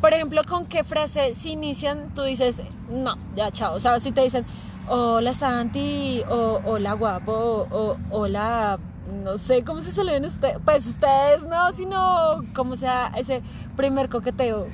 Por 0.00 0.12
ejemplo, 0.12 0.42
¿con 0.46 0.66
qué 0.66 0.84
frase 0.84 1.34
si 1.34 1.52
inician 1.52 2.14
tú 2.14 2.22
dices, 2.22 2.62
no, 2.90 3.16
ya 3.34 3.50
chao? 3.50 3.74
O 3.74 3.80
sea, 3.80 3.98
si 4.00 4.12
te 4.12 4.20
dicen, 4.20 4.44
hola 4.86 5.32
Santi, 5.32 6.22
o 6.28 6.60
hola 6.64 6.92
guapo, 6.92 7.66
o 7.70 7.96
hola, 8.10 8.78
no 9.10 9.38
sé, 9.38 9.62
¿cómo 9.64 9.82
se 9.82 9.92
saludan 9.92 10.24
ustedes? 10.24 10.56
Pues 10.64 10.86
ustedes 10.86 11.42
no, 11.44 11.72
sino 11.72 12.42
como 12.54 12.76
sea 12.76 13.10
ese 13.16 13.42
primer 13.76 14.08
coqueteo. 14.08 14.66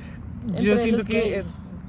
Yo 0.59 0.77
siento 0.77 1.03
que 1.03 1.39
eh, 1.39 1.43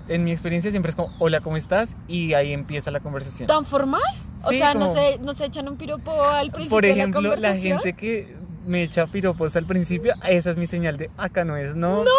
en 0.09 0.25
mi 0.25 0.33
experiencia 0.33 0.71
siempre 0.71 0.91
es 0.91 0.97
como, 0.97 1.15
hola, 1.19 1.41
¿cómo 1.41 1.57
estás? 1.57 1.97
Y 2.09 2.35
ahí 2.35 2.53
empieza 2.53 2.91
la 2.91 3.01
conversación. 3.01 3.47
¿Tan 3.47 3.65
formal? 3.65 4.03
O 4.45 4.49
Sí, 4.51 4.59
sea, 4.59 4.73
como- 4.75 4.87
no, 4.87 4.95
se, 4.95 5.19
no 5.21 5.35
se 5.35 5.47
echan 5.47 5.69
un 5.69 5.77
piropo 5.77 6.11
al 6.23 6.51
principio 6.51 6.77
Por 6.77 6.85
ejemplo, 6.85 7.21
la 7.21 7.29
la, 7.31 7.35
conversación. 7.37 7.79
gente 7.81 7.93
que 7.99 8.37
me 8.67 8.83
echa 8.83 9.07
piropos 9.07 9.57
al 9.57 9.65
principio, 9.67 10.15
esa 10.29 10.51
es 10.51 10.57
mi 10.57 10.67
señal 10.67 10.97
de 10.97 11.11
acá 11.17 11.45
no 11.45 11.57
es, 11.57 11.75
no. 11.75 12.05
No, 12.05 12.11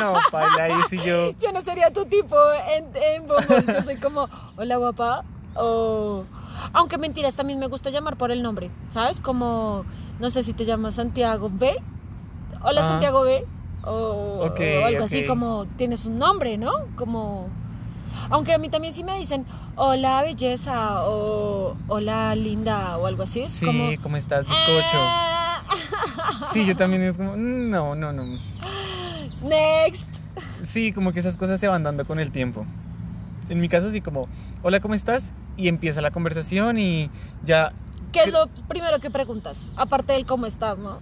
no 0.00 0.18
paila, 0.30 0.64
ahí 0.64 0.72
sí 0.88 0.98
yo. 1.04 1.32
Yo 1.40 1.52
no 1.52 1.62
sería 1.62 1.90
tu 1.92 2.04
tipo 2.06 2.36
en, 2.76 2.84
en 2.96 3.26
Bogotá. 3.26 3.62
Yo 3.66 3.82
soy 3.82 3.96
como, 3.96 4.28
hola 4.56 4.76
guapa. 4.76 5.24
O. 5.56 6.24
Aunque 6.72 6.98
mentiras, 6.98 7.34
también 7.34 7.58
me 7.58 7.66
gusta 7.66 7.90
llamar 7.90 8.16
por 8.16 8.30
el 8.30 8.42
nombre. 8.42 8.70
¿Sabes? 8.90 9.20
Como, 9.20 9.84
no 10.18 10.30
sé 10.30 10.42
si 10.42 10.52
te 10.52 10.64
llamas 10.64 10.94
Santiago 10.96 11.50
B. 11.52 11.76
Hola 12.62 12.82
Ah. 12.84 12.88
Santiago 12.90 13.22
B. 13.22 13.44
O, 13.84 14.46
o 14.46 14.84
algo 14.84 15.04
así 15.04 15.24
como, 15.26 15.64
tienes 15.76 16.04
un 16.04 16.18
nombre, 16.18 16.58
¿no? 16.58 16.72
Como. 16.96 17.48
Aunque 18.28 18.52
a 18.52 18.58
mí 18.58 18.68
también 18.68 18.92
sí 18.92 19.02
me 19.04 19.18
dicen, 19.18 19.46
hola 19.76 20.22
belleza. 20.22 21.04
O 21.06 21.76
hola 21.88 22.34
linda. 22.34 22.98
O 22.98 23.06
algo 23.06 23.22
así. 23.22 23.40
Es 23.40 23.52
Sí, 23.52 23.64
como. 23.66 23.90
¿cómo 24.02 24.16
estás, 24.16 24.46
bizcocho? 24.46 24.98
"Ah". 24.98 25.62
Sí, 26.52 26.66
yo 26.66 26.76
también 26.76 27.02
es 27.02 27.16
como, 27.16 27.36
no, 27.36 27.94
no, 27.94 28.12
no. 28.12 28.38
Next. 29.42 30.08
Sí, 30.64 30.92
como 30.92 31.12
que 31.12 31.20
esas 31.20 31.36
cosas 31.36 31.58
se 31.60 31.68
van 31.68 31.82
dando 31.82 32.06
con 32.06 32.18
el 32.20 32.30
tiempo. 32.32 32.66
En 33.50 33.60
mi 33.60 33.68
caso, 33.68 33.90
sí, 33.90 34.00
como, 34.00 34.28
hola, 34.62 34.78
¿cómo 34.80 34.94
estás? 34.94 35.32
Y 35.56 35.66
empieza 35.66 36.00
la 36.00 36.12
conversación 36.12 36.78
y 36.78 37.10
ya. 37.42 37.72
¿Qué 38.12 38.20
es 38.20 38.32
lo 38.32 38.46
primero 38.68 39.00
que 39.00 39.10
preguntas? 39.10 39.68
Aparte 39.76 40.12
del 40.12 40.24
cómo 40.24 40.46
estás, 40.46 40.78
¿no? 40.78 41.00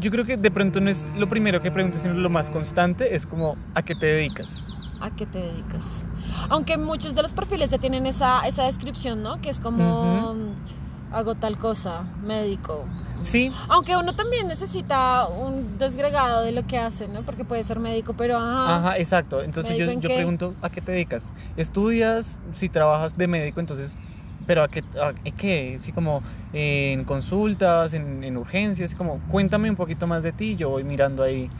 Yo 0.00 0.10
creo 0.10 0.24
que 0.24 0.36
de 0.36 0.50
pronto 0.50 0.80
no 0.80 0.90
es 0.90 1.06
lo 1.16 1.28
primero 1.28 1.62
que 1.62 1.70
pregunto, 1.70 1.98
sino 1.98 2.14
lo 2.14 2.28
más 2.28 2.50
constante 2.50 3.14
es 3.14 3.24
como, 3.24 3.56
¿a 3.74 3.82
qué 3.82 3.94
te 3.94 4.06
dedicas? 4.06 4.64
¿A 5.00 5.14
qué 5.14 5.26
te 5.26 5.38
dedicas? 5.38 6.04
Aunque 6.48 6.76
muchos 6.76 7.14
de 7.14 7.22
los 7.22 7.32
perfiles 7.32 7.70
ya 7.70 7.78
tienen 7.78 8.04
esa, 8.06 8.46
esa 8.48 8.64
descripción, 8.64 9.22
¿no? 9.22 9.40
Que 9.40 9.50
es 9.50 9.60
como 9.60 10.34
mm, 10.34 11.14
hago 11.14 11.36
tal 11.36 11.56
cosa, 11.56 12.02
médico. 12.24 12.84
Sí, 13.22 13.50
Aunque 13.68 13.96
uno 13.96 14.12
también 14.12 14.46
necesita 14.46 15.26
un 15.26 15.78
desgregado 15.78 16.42
de 16.42 16.52
lo 16.52 16.66
que 16.66 16.78
hace, 16.78 17.08
¿no? 17.08 17.22
Porque 17.22 17.44
puede 17.44 17.64
ser 17.64 17.78
médico, 17.78 18.14
pero 18.16 18.36
ajá. 18.38 18.76
Ajá, 18.76 18.98
exacto. 18.98 19.42
Entonces 19.42 19.76
yo, 19.76 19.86
¿Médico 19.86 19.92
en 19.92 20.00
yo 20.02 20.08
pregunto, 20.14 20.54
¿a 20.62 20.70
qué 20.70 20.80
te 20.80 20.92
dedicas? 20.92 21.24
¿Estudias? 21.56 22.38
Si 22.54 22.68
trabajas 22.68 23.16
de 23.16 23.26
médico, 23.26 23.60
entonces, 23.60 23.96
¿pero 24.46 24.62
a 24.62 24.68
qué? 24.68 24.84
A, 25.00 25.12
¿qué? 25.36 25.76
Sí, 25.80 25.92
como 25.92 26.22
eh, 26.52 26.92
en 26.92 27.04
consultas, 27.04 27.94
en, 27.94 28.22
en 28.22 28.36
urgencias, 28.36 28.94
como 28.94 29.18
cuéntame 29.30 29.70
un 29.70 29.76
poquito 29.76 30.06
más 30.06 30.22
de 30.22 30.32
ti, 30.32 30.56
yo 30.56 30.68
voy 30.70 30.84
mirando 30.84 31.22
ahí 31.22 31.50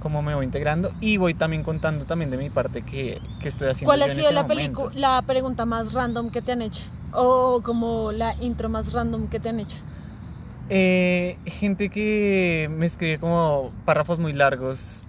cómo 0.00 0.22
me 0.22 0.34
voy 0.34 0.44
integrando 0.44 0.92
y 1.00 1.16
voy 1.16 1.34
también 1.34 1.62
contando 1.62 2.04
también 2.04 2.30
de 2.30 2.36
mi 2.36 2.50
parte 2.50 2.82
que, 2.82 3.20
que 3.40 3.48
estoy 3.48 3.68
haciendo 3.68 3.94
¿Cuál 3.94 4.00
yo 4.00 4.04
ha 4.06 4.08
en 4.08 4.14
sido 4.14 4.26
ese 4.26 4.34
la, 4.34 4.42
momento. 4.42 4.90
pelicu- 4.90 4.94
la 4.94 5.22
pregunta 5.22 5.64
más 5.66 5.92
random 5.92 6.30
que 6.30 6.42
te 6.42 6.52
han 6.52 6.62
hecho? 6.62 6.82
O 7.12 7.60
como 7.62 8.12
la 8.12 8.34
intro 8.40 8.68
más 8.68 8.92
random 8.92 9.28
que 9.28 9.40
te 9.40 9.48
han 9.48 9.60
hecho. 9.60 9.78
Eh, 10.68 11.38
gente 11.46 11.88
que 11.90 12.68
me 12.76 12.86
escribe 12.86 13.18
como 13.18 13.72
párrafos 13.84 14.18
muy 14.18 14.32
largos, 14.32 15.04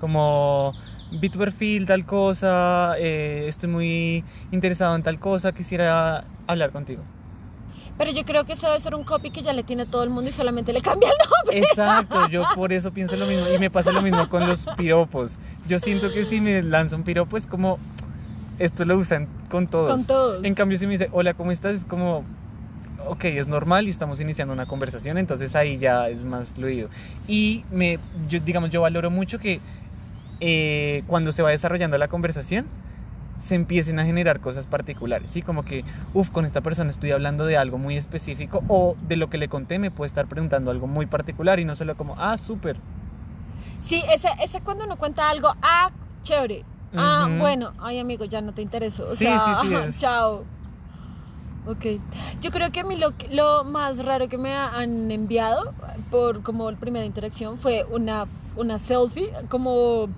como 0.00 0.72
vi 1.12 1.30
tu 1.30 1.38
perfil, 1.38 1.86
tal 1.86 2.04
cosa, 2.04 2.94
eh, 2.98 3.46
estoy 3.48 3.70
muy 3.70 4.24
interesado 4.52 4.94
en 4.94 5.02
tal 5.02 5.18
cosa, 5.18 5.52
quisiera 5.52 6.24
hablar 6.46 6.72
contigo. 6.72 7.02
Pero 7.98 8.10
yo 8.10 8.24
creo 8.26 8.44
que 8.44 8.52
eso 8.52 8.66
debe 8.66 8.80
ser 8.80 8.94
un 8.94 9.04
copy 9.04 9.30
que 9.30 9.40
ya 9.40 9.54
le 9.54 9.62
tiene 9.62 9.86
todo 9.86 10.02
el 10.02 10.10
mundo 10.10 10.28
y 10.28 10.32
solamente 10.32 10.72
le 10.72 10.82
cambia 10.82 11.08
el 11.08 11.16
nombre. 11.16 11.58
Exacto, 11.58 12.28
yo 12.28 12.44
por 12.54 12.72
eso 12.72 12.92
pienso 12.92 13.16
lo 13.16 13.26
mismo 13.26 13.46
y 13.48 13.58
me 13.58 13.70
pasa 13.70 13.90
lo 13.90 14.02
mismo 14.02 14.28
con 14.28 14.46
los 14.46 14.66
piropos. 14.76 15.38
Yo 15.66 15.78
siento 15.78 16.12
que 16.12 16.26
si 16.26 16.42
me 16.42 16.62
lanza 16.62 16.96
un 16.96 17.04
piropo 17.04 17.38
es 17.38 17.46
como, 17.46 17.78
esto 18.58 18.84
lo 18.84 18.98
usan 18.98 19.28
con 19.48 19.66
todos. 19.66 19.90
Con 19.90 20.06
todos. 20.06 20.44
En 20.44 20.54
cambio, 20.54 20.76
si 20.76 20.86
me 20.86 20.92
dice, 20.92 21.08
hola, 21.12 21.32
¿cómo 21.32 21.52
estás? 21.52 21.74
Es 21.74 21.84
como, 21.86 22.24
ok, 23.08 23.24
es 23.26 23.48
normal 23.48 23.86
y 23.86 23.90
estamos 23.90 24.20
iniciando 24.20 24.52
una 24.54 24.66
conversación, 24.66 25.18
entonces 25.18 25.54
ahí 25.56 25.78
ya 25.78 26.08
es 26.08 26.24
más 26.24 26.50
fluido. 26.52 26.88
Y 27.26 27.64
me, 27.70 27.98
yo, 28.28 28.40
digamos, 28.40 28.70
yo 28.70 28.80
valoro 28.80 29.10
mucho 29.10 29.38
que 29.38 29.60
eh, 30.40 31.02
cuando 31.06 31.32
se 31.32 31.42
va 31.42 31.50
desarrollando 31.50 31.96
la 31.98 32.08
conversación, 32.08 32.66
se 33.38 33.54
empiecen 33.54 33.98
a 33.98 34.04
generar 34.06 34.40
cosas 34.40 34.66
particulares, 34.66 35.30
¿sí? 35.30 35.42
Como 35.42 35.62
que, 35.64 35.84
uff, 36.14 36.30
con 36.30 36.46
esta 36.46 36.62
persona 36.62 36.88
estoy 36.90 37.10
hablando 37.10 37.44
de 37.44 37.56
algo 37.58 37.76
muy 37.78 37.96
específico 37.96 38.62
o 38.68 38.96
de 39.08 39.16
lo 39.16 39.28
que 39.28 39.36
le 39.38 39.48
conté 39.48 39.78
me 39.78 39.90
puede 39.90 40.06
estar 40.06 40.26
preguntando 40.26 40.70
algo 40.70 40.86
muy 40.86 41.04
particular 41.06 41.60
y 41.60 41.64
no 41.66 41.76
solo 41.76 41.96
como, 41.96 42.14
ah, 42.18 42.38
súper. 42.38 42.76
Sí, 43.80 44.02
ese, 44.12 44.28
ese 44.42 44.60
cuando 44.62 44.84
uno 44.84 44.96
cuenta 44.96 45.28
algo, 45.28 45.54
ah, 45.62 45.90
chévere. 46.22 46.64
Ah, 46.96 47.26
Ujú. 47.28 47.38
bueno, 47.40 47.72
ay 47.80 47.98
amigo, 47.98 48.24
ya 48.24 48.40
no 48.40 48.54
te 48.54 48.62
intereso. 48.62 49.02
O 49.02 49.06
Sí, 49.14 49.24
sea, 49.24 49.38
sí, 49.38 49.68
sí, 49.68 49.74
es- 49.86 50.00
chao. 50.00 50.44
Ok. 51.66 52.00
Yo 52.40 52.50
creo 52.52 52.70
que 52.70 52.80
a 52.80 52.84
mí 52.84 52.96
lo, 53.30 53.64
más 53.64 54.04
raro 54.04 54.28
que 54.28 54.38
me 54.38 54.54
han 54.54 55.10
enviado 55.10 55.72
por 56.10 56.42
como 56.42 56.72
primera 56.76 57.04
interacción 57.04 57.58
fue 57.58 57.84
una, 57.90 58.26
una 58.56 58.78
selfie, 58.78 59.30
como, 59.48 60.08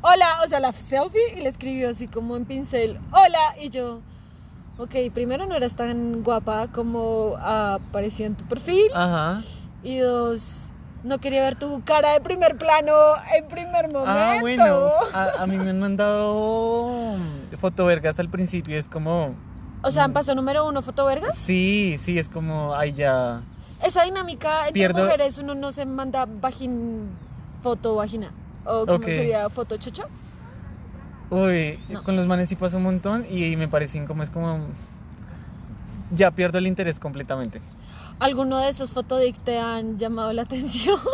hola, 0.00 0.28
o 0.44 0.48
sea, 0.48 0.60
la 0.60 0.72
selfie 0.72 1.20
y 1.36 1.40
le 1.40 1.48
escribió 1.48 1.90
así 1.90 2.06
como 2.06 2.36
en 2.36 2.44
pincel, 2.44 3.00
hola, 3.10 3.56
y 3.60 3.70
yo, 3.70 4.00
ok, 4.78 4.94
primero 5.12 5.44
no 5.46 5.56
eras 5.56 5.74
tan 5.74 6.22
guapa 6.22 6.68
como 6.68 7.36
aparecía 7.40 8.26
en 8.26 8.36
tu 8.36 8.44
perfil, 8.44 8.88
Ajá. 8.94 9.42
y 9.82 9.98
dos, 9.98 10.70
no 11.02 11.18
quería 11.18 11.42
ver 11.42 11.56
tu 11.56 11.82
cara 11.82 12.12
de 12.12 12.20
primer 12.20 12.56
plano 12.56 12.92
en 13.36 13.48
primer 13.48 13.86
momento. 13.88 14.08
Ah, 14.08 14.36
bueno, 14.40 14.90
a, 15.12 15.42
a 15.42 15.46
mí 15.48 15.56
me 15.56 15.70
han 15.70 15.80
mandado 15.80 17.16
fotovergas 17.58 18.20
al 18.20 18.28
principio, 18.28 18.78
es 18.78 18.86
como, 18.86 19.34
O 19.82 19.90
sea, 19.90 20.04
en 20.04 20.12
paso 20.12 20.34
número 20.34 20.66
uno, 20.66 20.80
fotovergas. 20.82 21.36
sí, 21.36 21.96
sí, 21.98 22.18
es 22.18 22.28
como, 22.28 22.74
ay, 22.74 22.92
ya. 22.92 23.40
Esa 23.84 24.04
dinámica 24.04 24.68
entre 24.68 24.74
Pierdo- 24.88 25.02
mujeres, 25.04 25.38
uno 25.38 25.54
no 25.54 25.72
se 25.72 25.84
manda 25.86 26.24
vagin, 26.26 27.08
foto 27.62 27.96
vagina. 27.96 28.30
O 28.64 28.86
como 28.86 28.98
Ok. 28.98 29.04
sería 29.06 29.50
foto 29.50 29.76
chocha. 29.76 30.04
Uy, 31.30 31.78
No. 31.88 32.04
con 32.04 32.14
los 32.16 32.26
manes 32.26 32.48
sí 32.48 32.54
pasa 32.56 32.76
un 32.76 32.84
montón 32.84 33.26
y, 33.28 33.56
me 33.56 33.66
parecen 33.66 34.06
como 34.06 34.22
es 34.22 34.30
como 34.30 34.60
ya 36.14 36.30
pierdo 36.30 36.58
el 36.58 36.66
interés 36.66 37.00
completamente. 37.00 37.60
¿Alguno 38.18 38.58
de 38.58 38.68
esos 38.68 38.92
fotodic 38.92 39.36
te 39.38 39.58
han 39.58 39.98
llamado 39.98 40.32
la 40.32 40.42
atención? 40.42 40.98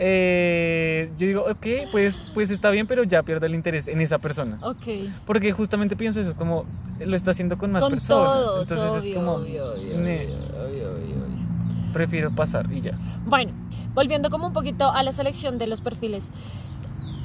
Eh, 0.00 1.10
yo 1.18 1.26
digo, 1.26 1.42
ok, 1.50 1.90
pues, 1.90 2.20
pues 2.32 2.50
está 2.50 2.70
bien, 2.70 2.86
pero 2.86 3.02
ya 3.02 3.24
pierdo 3.24 3.46
el 3.46 3.54
interés 3.56 3.88
en 3.88 4.00
esa 4.00 4.18
persona. 4.18 4.56
ok. 4.62 4.86
Porque 5.26 5.50
justamente 5.50 5.96
pienso 5.96 6.20
eso, 6.20 6.30
es 6.30 6.36
como 6.36 6.66
lo 7.04 7.16
está 7.16 7.32
haciendo 7.32 7.58
con 7.58 7.72
más 7.72 7.82
Con 7.82 7.90
personas. 7.90 8.28
todos, 8.38 8.70
entonces 8.70 9.00
obvio, 9.00 9.10
es 9.10 9.16
como, 9.16 9.32
obvio, 9.32 9.72
obvio, 9.72 9.98
ne, 9.98 10.22
obvio, 10.26 10.36
obvio, 10.36 10.90
obvio, 10.92 11.16
obvio. 11.16 11.92
prefiero 11.92 12.30
pasar 12.32 12.72
y 12.72 12.80
ya. 12.80 12.92
Bueno, 13.26 13.50
volviendo 13.92 14.30
como 14.30 14.46
un 14.46 14.52
poquito 14.52 14.88
a 14.92 15.02
la 15.02 15.10
selección 15.10 15.58
de 15.58 15.66
los 15.66 15.80
perfiles. 15.80 16.28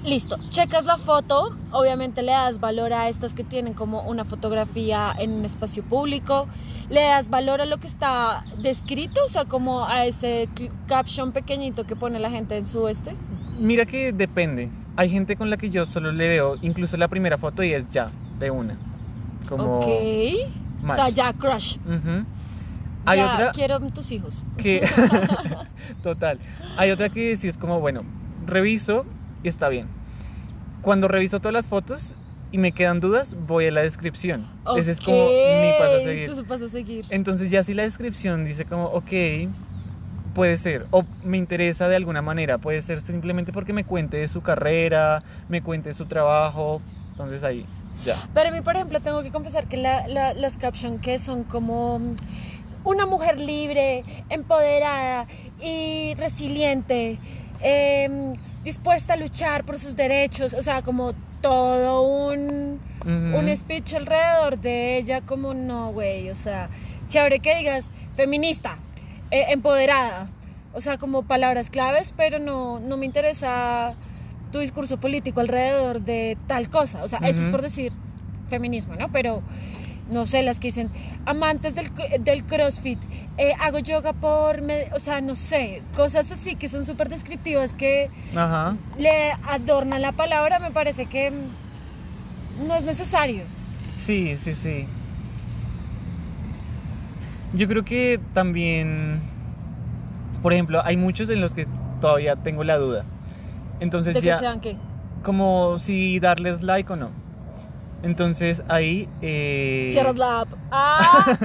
Listo, 0.03 0.37
checas 0.49 0.83
la 0.83 0.97
foto, 0.97 1.55
obviamente 1.71 2.23
le 2.23 2.33
das 2.33 2.59
valor 2.59 2.91
a 2.91 3.07
estas 3.07 3.33
que 3.33 3.45
tienen 3.45 3.73
como 3.73 4.01
una 4.01 4.25
fotografía 4.25 5.13
en 5.17 5.31
un 5.31 5.45
espacio 5.45 5.81
público, 5.81 6.45
le 6.89 7.03
das 7.03 7.29
valor 7.29 7.61
a 7.61 7.65
lo 7.65 7.77
que 7.77 7.87
está 7.87 8.43
descrito, 8.61 9.21
o 9.23 9.29
sea, 9.29 9.45
como 9.45 9.85
a 9.85 10.05
ese 10.05 10.49
caption 10.87 11.31
pequeñito 11.31 11.85
que 11.85 11.95
pone 11.95 12.19
la 12.19 12.29
gente 12.29 12.57
en 12.57 12.65
su 12.65 12.89
este. 12.89 13.15
Mira 13.57 13.85
que 13.85 14.11
depende, 14.11 14.69
hay 14.97 15.09
gente 15.09 15.37
con 15.37 15.49
la 15.49 15.55
que 15.55 15.69
yo 15.69 15.85
solo 15.85 16.11
le 16.11 16.27
veo 16.27 16.55
incluso 16.61 16.97
la 16.97 17.07
primera 17.07 17.37
foto 17.37 17.63
y 17.63 17.71
es 17.71 17.89
ya, 17.89 18.11
de 18.39 18.51
una. 18.51 18.75
Como 19.47 19.79
Ok. 19.79 19.87
O 20.85 20.95
sea, 20.95 21.09
ya 21.09 21.31
crush. 21.31 21.77
Hay 23.05 23.19
ya 23.19 23.33
otra 23.33 23.51
quiero 23.53 23.79
tus 23.79 24.11
hijos. 24.11 24.45
que 24.57 24.85
total. 26.03 26.39
Hay 26.75 26.91
otra 26.91 27.07
que 27.07 27.37
sí 27.37 27.47
es 27.47 27.55
como, 27.55 27.79
bueno, 27.79 28.03
reviso 28.45 29.05
y 29.43 29.47
está 29.47 29.69
bien. 29.69 29.87
Cuando 30.81 31.07
reviso 31.07 31.39
todas 31.39 31.53
las 31.53 31.67
fotos 31.67 32.15
y 32.51 32.57
me 32.57 32.71
quedan 32.71 32.99
dudas, 32.99 33.35
voy 33.47 33.67
a 33.67 33.71
la 33.71 33.81
descripción. 33.81 34.47
Ese 34.75 34.91
es 34.91 35.01
como 35.01 35.25
mi 35.27 35.71
paso 35.77 35.97
a 35.97 36.01
seguir. 36.01 36.35
tu 36.35 36.45
paso 36.45 36.65
a 36.65 36.69
seguir. 36.69 37.05
Entonces 37.09 37.49
ya 37.49 37.63
si 37.63 37.73
la 37.73 37.83
descripción 37.83 38.45
dice 38.45 38.65
como, 38.65 38.85
ok, 38.85 39.11
puede 40.33 40.57
ser, 40.57 40.85
o 40.91 41.03
me 41.23 41.37
interesa 41.37 41.87
de 41.87 41.95
alguna 41.95 42.21
manera, 42.21 42.57
puede 42.57 42.81
ser 42.81 43.01
simplemente 43.01 43.51
porque 43.53 43.71
me 43.73 43.83
cuente 43.85 44.17
de 44.17 44.27
su 44.27 44.41
carrera, 44.41 45.23
me 45.47 45.61
cuente 45.61 45.89
de 45.89 45.95
su 45.95 46.05
trabajo, 46.05 46.81
entonces 47.11 47.43
ahí, 47.43 47.65
ya. 48.03 48.27
Pero 48.33 48.49
a 48.49 48.51
mí, 48.51 48.61
por 48.61 48.75
ejemplo, 48.75 48.99
tengo 48.99 49.21
que 49.23 49.29
confesar 49.31 49.67
que 49.67 49.77
la- 49.77 50.07
la- 50.07 50.33
las 50.33 50.57
captions 50.57 51.01
que 51.01 51.19
son 51.19 51.43
como 51.43 51.99
mm, 51.99 52.15
una 52.83 53.05
mujer 53.05 53.39
libre, 53.39 54.03
empoderada 54.29 55.27
y 55.61 56.15
resiliente, 56.15 57.19
em, 57.61 58.33
dispuesta 58.63 59.13
a 59.13 59.17
luchar 59.17 59.65
por 59.65 59.79
sus 59.79 59.95
derechos, 59.95 60.53
o 60.53 60.63
sea, 60.63 60.81
como 60.81 61.13
todo 61.41 62.01
un, 62.01 62.79
un 63.05 63.55
speech 63.55 63.93
alrededor 63.93 64.59
de 64.59 64.97
ella, 64.97 65.21
como 65.21 65.53
no, 65.53 65.91
güey, 65.91 66.29
o 66.29 66.35
sea, 66.35 66.69
chévere 67.07 67.39
que 67.39 67.57
digas 67.57 67.85
feminista, 68.15 68.77
eh, 69.31 69.45
empoderada, 69.49 70.29
o 70.73 70.79
sea, 70.79 70.97
como 70.97 71.23
palabras 71.23 71.69
claves, 71.69 72.13
pero 72.15 72.39
no, 72.39 72.79
no 72.79 72.97
me 72.97 73.05
interesa 73.05 73.95
tu 74.51 74.59
discurso 74.59 74.99
político 74.99 75.41
alrededor 75.41 76.01
de 76.01 76.37
tal 76.47 76.69
cosa, 76.69 77.03
o 77.03 77.07
sea, 77.07 77.19
eso 77.19 77.43
es 77.43 77.49
por 77.49 77.61
decir 77.61 77.91
feminismo, 78.49 78.95
¿no? 78.95 79.11
Pero 79.11 79.41
no 80.09 80.25
sé, 80.25 80.43
las 80.43 80.59
que 80.59 80.67
dicen 80.67 80.89
amantes 81.25 81.75
del, 81.75 81.91
del 82.19 82.45
CrossFit, 82.45 82.99
eh, 83.37 83.53
hago 83.59 83.79
yoga 83.79 84.13
por, 84.13 84.61
me- 84.61 84.87
o 84.95 84.99
sea, 84.99 85.21
no 85.21 85.35
sé, 85.35 85.81
cosas 85.95 86.31
así 86.31 86.55
que 86.55 86.69
son 86.69 86.85
súper 86.85 87.09
descriptivas 87.09 87.73
que 87.73 88.09
Ajá. 88.35 88.75
le 88.97 89.31
adornan 89.49 90.01
la 90.01 90.11
palabra, 90.11 90.59
me 90.59 90.71
parece 90.71 91.05
que 91.07 91.31
mm, 91.31 92.67
no 92.67 92.75
es 92.75 92.83
necesario. 92.83 93.43
Sí, 93.97 94.37
sí, 94.41 94.53
sí. 94.53 94.85
Yo 97.53 97.67
creo 97.67 97.85
que 97.85 98.19
también, 98.33 99.19
por 100.41 100.53
ejemplo, 100.53 100.81
hay 100.83 100.97
muchos 100.97 101.29
en 101.29 101.39
los 101.41 101.53
que 101.53 101.67
todavía 102.01 102.35
tengo 102.35 102.63
la 102.63 102.77
duda. 102.77 103.05
Entonces 103.79 104.13
De 104.15 104.19
que 104.21 104.27
ya, 104.27 104.39
sean 104.39 104.59
qué. 104.59 104.75
como 105.23 105.77
si 105.77 106.19
darles 106.19 106.63
like 106.63 106.91
o 106.91 106.95
no. 106.95 107.09
Entonces 108.01 108.63
ahí... 108.67 109.07
eh, 109.21 109.89
Cierras 109.91 110.17
la 110.17 110.41
app. 110.41 110.49
Ah, 110.71 111.37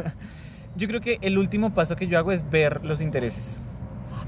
Yo 0.79 0.89
creo 0.89 1.01
que 1.01 1.19
el 1.23 1.37
último 1.37 1.75
paso 1.75 1.97
que 1.97 2.07
yo 2.07 2.17
hago 2.19 2.33
es 2.33 2.49
ver 2.49 2.85
los 2.85 3.01
intereses. 3.01 3.61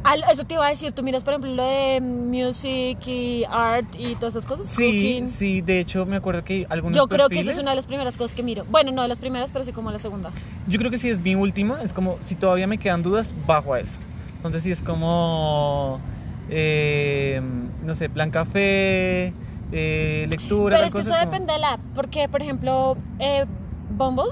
al- 0.02 0.24
eso 0.32 0.44
te 0.44 0.54
iba 0.54 0.66
a 0.66 0.70
decir, 0.70 0.92
tú 0.92 1.02
miras 1.02 1.22
por 1.22 1.34
ejemplo 1.34 1.52
lo 1.54 1.62
de 1.62 2.00
music 2.00 3.06
y 3.06 3.44
art 3.50 3.84
y 3.98 4.14
todas 4.14 4.32
esas 4.34 4.46
cosas. 4.46 4.66
Sí, 4.66 4.82
cooking. 4.84 5.26
sí, 5.26 5.60
de 5.60 5.78
hecho 5.78 6.06
me 6.06 6.16
acuerdo 6.16 6.42
que 6.42 6.66
algunos 6.70 6.96
Yo 6.96 7.06
creo 7.06 7.28
que 7.28 7.38
esa 7.40 7.50
perfiles- 7.50 7.58
es 7.58 7.62
una 7.62 7.70
de 7.72 7.76
las 7.76 7.84
primeras 7.86 8.16
cosas 8.16 8.34
que 8.34 8.42
miro. 8.42 8.64
Bueno, 8.70 8.92
no 8.92 9.02
de 9.02 9.08
las 9.08 9.18
primeras, 9.18 9.50
pero 9.52 9.62
sí 9.64 9.72
como 9.72 9.90
la 9.90 9.98
segunda. 9.98 10.30
Yo 10.66 10.78
creo 10.78 10.90
que 10.90 10.96
si 10.96 11.10
es 11.10 11.20
mi 11.20 11.34
última, 11.34 11.82
es 11.82 11.92
como, 11.92 12.16
si 12.24 12.34
todavía 12.34 12.66
me 12.66 12.78
quedan 12.78 13.02
dudas, 13.02 13.34
bajo 13.46 13.74
a 13.74 13.80
eso. 13.80 14.00
Entonces 14.36 14.62
si 14.62 14.70
es 14.70 14.80
como, 14.80 16.00
eh, 16.48 17.42
no 17.84 17.94
sé, 17.94 18.08
plan 18.08 18.30
café, 18.30 19.34
eh, 19.72 20.26
lectura, 20.30 20.76
Pero 20.76 20.88
es 20.88 20.94
que 20.94 21.00
eso 21.02 21.10
como- 21.10 21.20
depende 21.30 21.52
de 21.52 21.58
la 21.58 21.78
porque 21.94 22.26
por 22.28 22.40
ejemplo, 22.40 22.96
eh, 23.18 23.44
Bumble, 23.90 24.30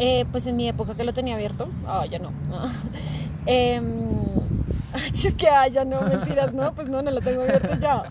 eh, 0.00 0.24
pues 0.32 0.46
en 0.46 0.56
mi 0.56 0.66
época 0.68 0.94
que 0.96 1.04
lo 1.04 1.12
tenía 1.12 1.34
abierto, 1.36 1.68
ah, 1.86 2.04
ya 2.10 2.18
no. 2.18 2.32
Em, 3.46 3.86
es 5.14 5.34
que 5.34 5.48
ah, 5.48 5.66
ya 5.68 5.84
no, 5.84 6.00
mentiras, 6.02 6.52
no, 6.52 6.74
pues 6.74 6.88
no, 6.88 7.00
no 7.02 7.10
lo 7.10 7.20
tengo 7.20 7.42
abierto 7.42 7.74
ya. 7.80 8.02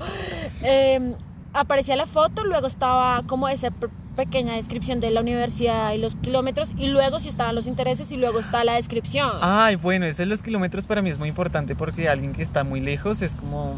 Em, 0.63 1.13
aparecía 1.53 1.95
la 1.95 2.05
foto, 2.05 2.43
luego 2.45 2.67
estaba 2.67 3.21
como 3.27 3.47
esa 3.49 3.69
pe- 3.71 3.89
pequeña 4.15 4.55
descripción 4.55 4.99
de 4.99 5.11
la 5.11 5.21
universidad 5.21 5.93
y 5.93 5.97
los 5.99 6.15
kilómetros, 6.15 6.69
y 6.77 6.87
luego 6.87 7.19
sí 7.19 7.29
estaban 7.29 7.53
los 7.55 7.67
intereses 7.67 8.11
y 8.11 8.17
luego 8.17 8.39
está 8.39 8.63
la 8.63 8.73
descripción. 8.73 9.31
Ay, 9.41 9.75
bueno, 9.75 10.05
eso 10.05 10.23
de 10.23 10.27
los 10.27 10.41
kilómetros 10.41 10.85
para 10.85 11.01
mí 11.01 11.09
es 11.11 11.17
muy 11.19 11.29
importante 11.29 11.75
porque 11.75 12.09
alguien 12.09 12.33
que 12.33 12.41
está 12.43 12.63
muy 12.63 12.81
lejos 12.81 13.21
es 13.21 13.35
como... 13.35 13.75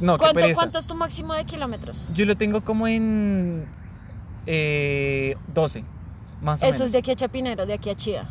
No, 0.00 0.18
¿Cuánto. 0.18 0.40
¿Cuánto 0.54 0.78
es 0.80 0.86
tu 0.88 0.96
máximo 0.96 1.34
de 1.34 1.44
kilómetros? 1.44 2.10
Yo 2.14 2.26
lo 2.26 2.36
tengo 2.36 2.62
como 2.62 2.88
en 2.88 3.64
eh, 4.46 5.36
12, 5.54 5.84
más 6.44 6.62
o 6.62 6.66
Eso 6.66 6.72
menos. 6.74 6.86
es 6.86 6.92
de 6.92 6.98
aquí 6.98 7.10
a 7.10 7.16
Chapinero, 7.16 7.66
de 7.66 7.72
aquí 7.74 7.90
a 7.90 7.94
Chía. 7.96 8.28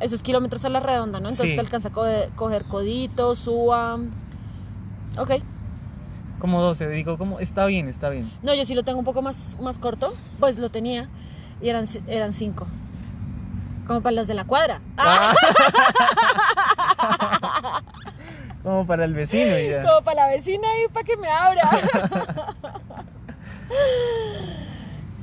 Esos 0.00 0.22
kilómetros 0.22 0.64
a 0.64 0.68
la 0.68 0.80
redonda, 0.80 1.18
¿no? 1.20 1.28
Entonces 1.28 1.50
Sí. 1.50 1.54
te 1.54 1.60
alcanza 1.60 1.88
a 1.88 1.92
coger, 1.92 2.28
coger 2.36 2.64
codito, 2.64 3.34
suba. 3.34 3.98
Ok. 5.16 5.30
Como 6.38 6.60
12, 6.60 6.88
digo, 6.90 7.18
como, 7.18 7.40
está 7.40 7.66
bien, 7.66 7.88
está 7.88 8.08
bien. 8.10 8.30
No, 8.42 8.54
yo 8.54 8.64
sí 8.64 8.74
lo 8.74 8.84
tengo 8.84 9.00
un 9.00 9.04
poco 9.04 9.22
más, 9.22 9.56
más 9.60 9.78
corto. 9.78 10.14
Pues 10.38 10.58
lo 10.58 10.70
tenía. 10.70 11.08
Y 11.60 11.68
eran, 11.68 11.86
eran 12.06 12.32
cinco. 12.32 12.68
Como 13.88 14.02
para 14.02 14.14
los 14.14 14.26
de 14.28 14.34
la 14.34 14.44
cuadra. 14.44 14.80
Ah, 14.98 15.34
como 18.62 18.86
para 18.86 19.04
el 19.04 19.14
vecino 19.14 19.58
ya. 19.58 19.82
Como 19.82 20.02
para 20.02 20.26
la 20.26 20.28
vecina 20.28 20.68
y 20.84 20.88
para 20.92 21.04
que 21.04 21.16
me 21.16 21.28
abra. 21.28 21.68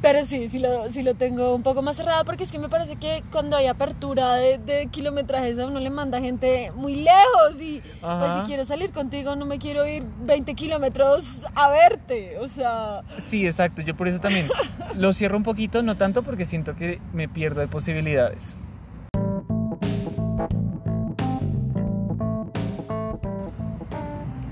Pero 0.06 0.24
sí, 0.24 0.50
sí 0.50 0.60
lo, 0.60 0.92
sí 0.92 1.02
lo 1.02 1.16
tengo 1.16 1.56
un 1.56 1.64
poco 1.64 1.82
más 1.82 1.96
cerrado 1.96 2.26
porque 2.26 2.44
es 2.44 2.52
que 2.52 2.60
me 2.60 2.70
parece 2.70 2.96
que 2.96 3.24
cuando 3.32 3.58
hay 3.58 3.66
apertura 3.66 4.36
de, 4.36 4.60
de 4.60 4.86
kilometrajes 4.86 5.58
a 5.58 5.66
uno 5.66 5.80
le 5.80 5.90
manda 5.90 6.22
gente 6.22 6.72
muy 6.76 6.94
lejos 6.94 7.60
y 7.60 7.82
pues 8.02 8.34
si 8.36 8.42
quiero 8.46 8.66
salir 8.66 8.92
contigo 8.92 9.36
no 9.36 9.48
me 9.48 9.58
quiero 9.58 9.84
ir 9.88 10.04
20 10.20 10.54
kilómetros 10.54 11.48
a 11.56 11.70
verte, 11.70 12.38
o 12.38 12.48
sea... 12.48 13.02
Sí, 13.18 13.48
exacto. 13.48 13.82
Yo 13.82 13.96
por 13.96 14.08
eso 14.08 14.20
también 14.20 14.48
lo 14.96 15.12
cierro 15.12 15.38
un 15.38 15.44
poquito, 15.44 15.82
no 15.82 15.98
tanto 15.98 16.22
porque 16.22 16.46
siento 16.46 16.76
que 16.76 17.02
me 17.12 17.28
pierdo 17.28 17.62
de 17.62 17.68
posibilidades. 17.68 18.56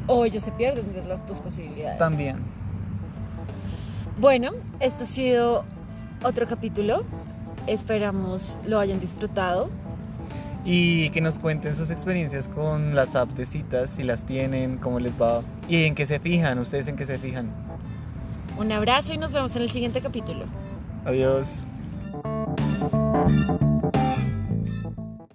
O 0.07 0.25
ellos 0.25 0.41
se 0.41 0.51
pierden 0.53 0.91
de 0.93 1.05
las 1.05 1.23
tus 1.27 1.37
posibilidades. 1.37 1.99
También. 1.99 2.62
Bueno, 4.17 4.51
esto 4.79 5.03
ha 5.03 5.07
sido 5.07 5.65
otro 6.23 6.45
capítulo. 6.47 7.03
Esperamos 7.65 8.59
lo 8.65 8.79
hayan 8.79 8.99
disfrutado. 8.99 9.69
Y 10.65 11.09
que 11.09 11.19
nos 11.19 11.39
cuenten 11.39 11.75
sus 11.75 11.89
experiencias 11.89 12.47
con 12.47 12.95
las 12.95 13.15
apps 13.15 13.35
de 13.35 13.45
citas, 13.45 13.89
si 13.89 14.03
las 14.03 14.23
tienen, 14.23 14.77
cómo 14.77 14.99
les 14.99 15.19
va. 15.19 15.41
Y 15.67 15.85
en 15.85 15.95
qué 15.95 16.05
se 16.05 16.19
fijan, 16.19 16.59
ustedes 16.59 16.87
en 16.87 16.95
qué 16.95 17.05
se 17.05 17.17
fijan. 17.17 17.49
Un 18.57 18.71
abrazo 18.71 19.13
y 19.13 19.17
nos 19.17 19.33
vemos 19.33 19.55
en 19.55 19.63
el 19.63 19.71
siguiente 19.71 19.99
capítulo. 19.99 20.45
Adiós. 21.05 21.65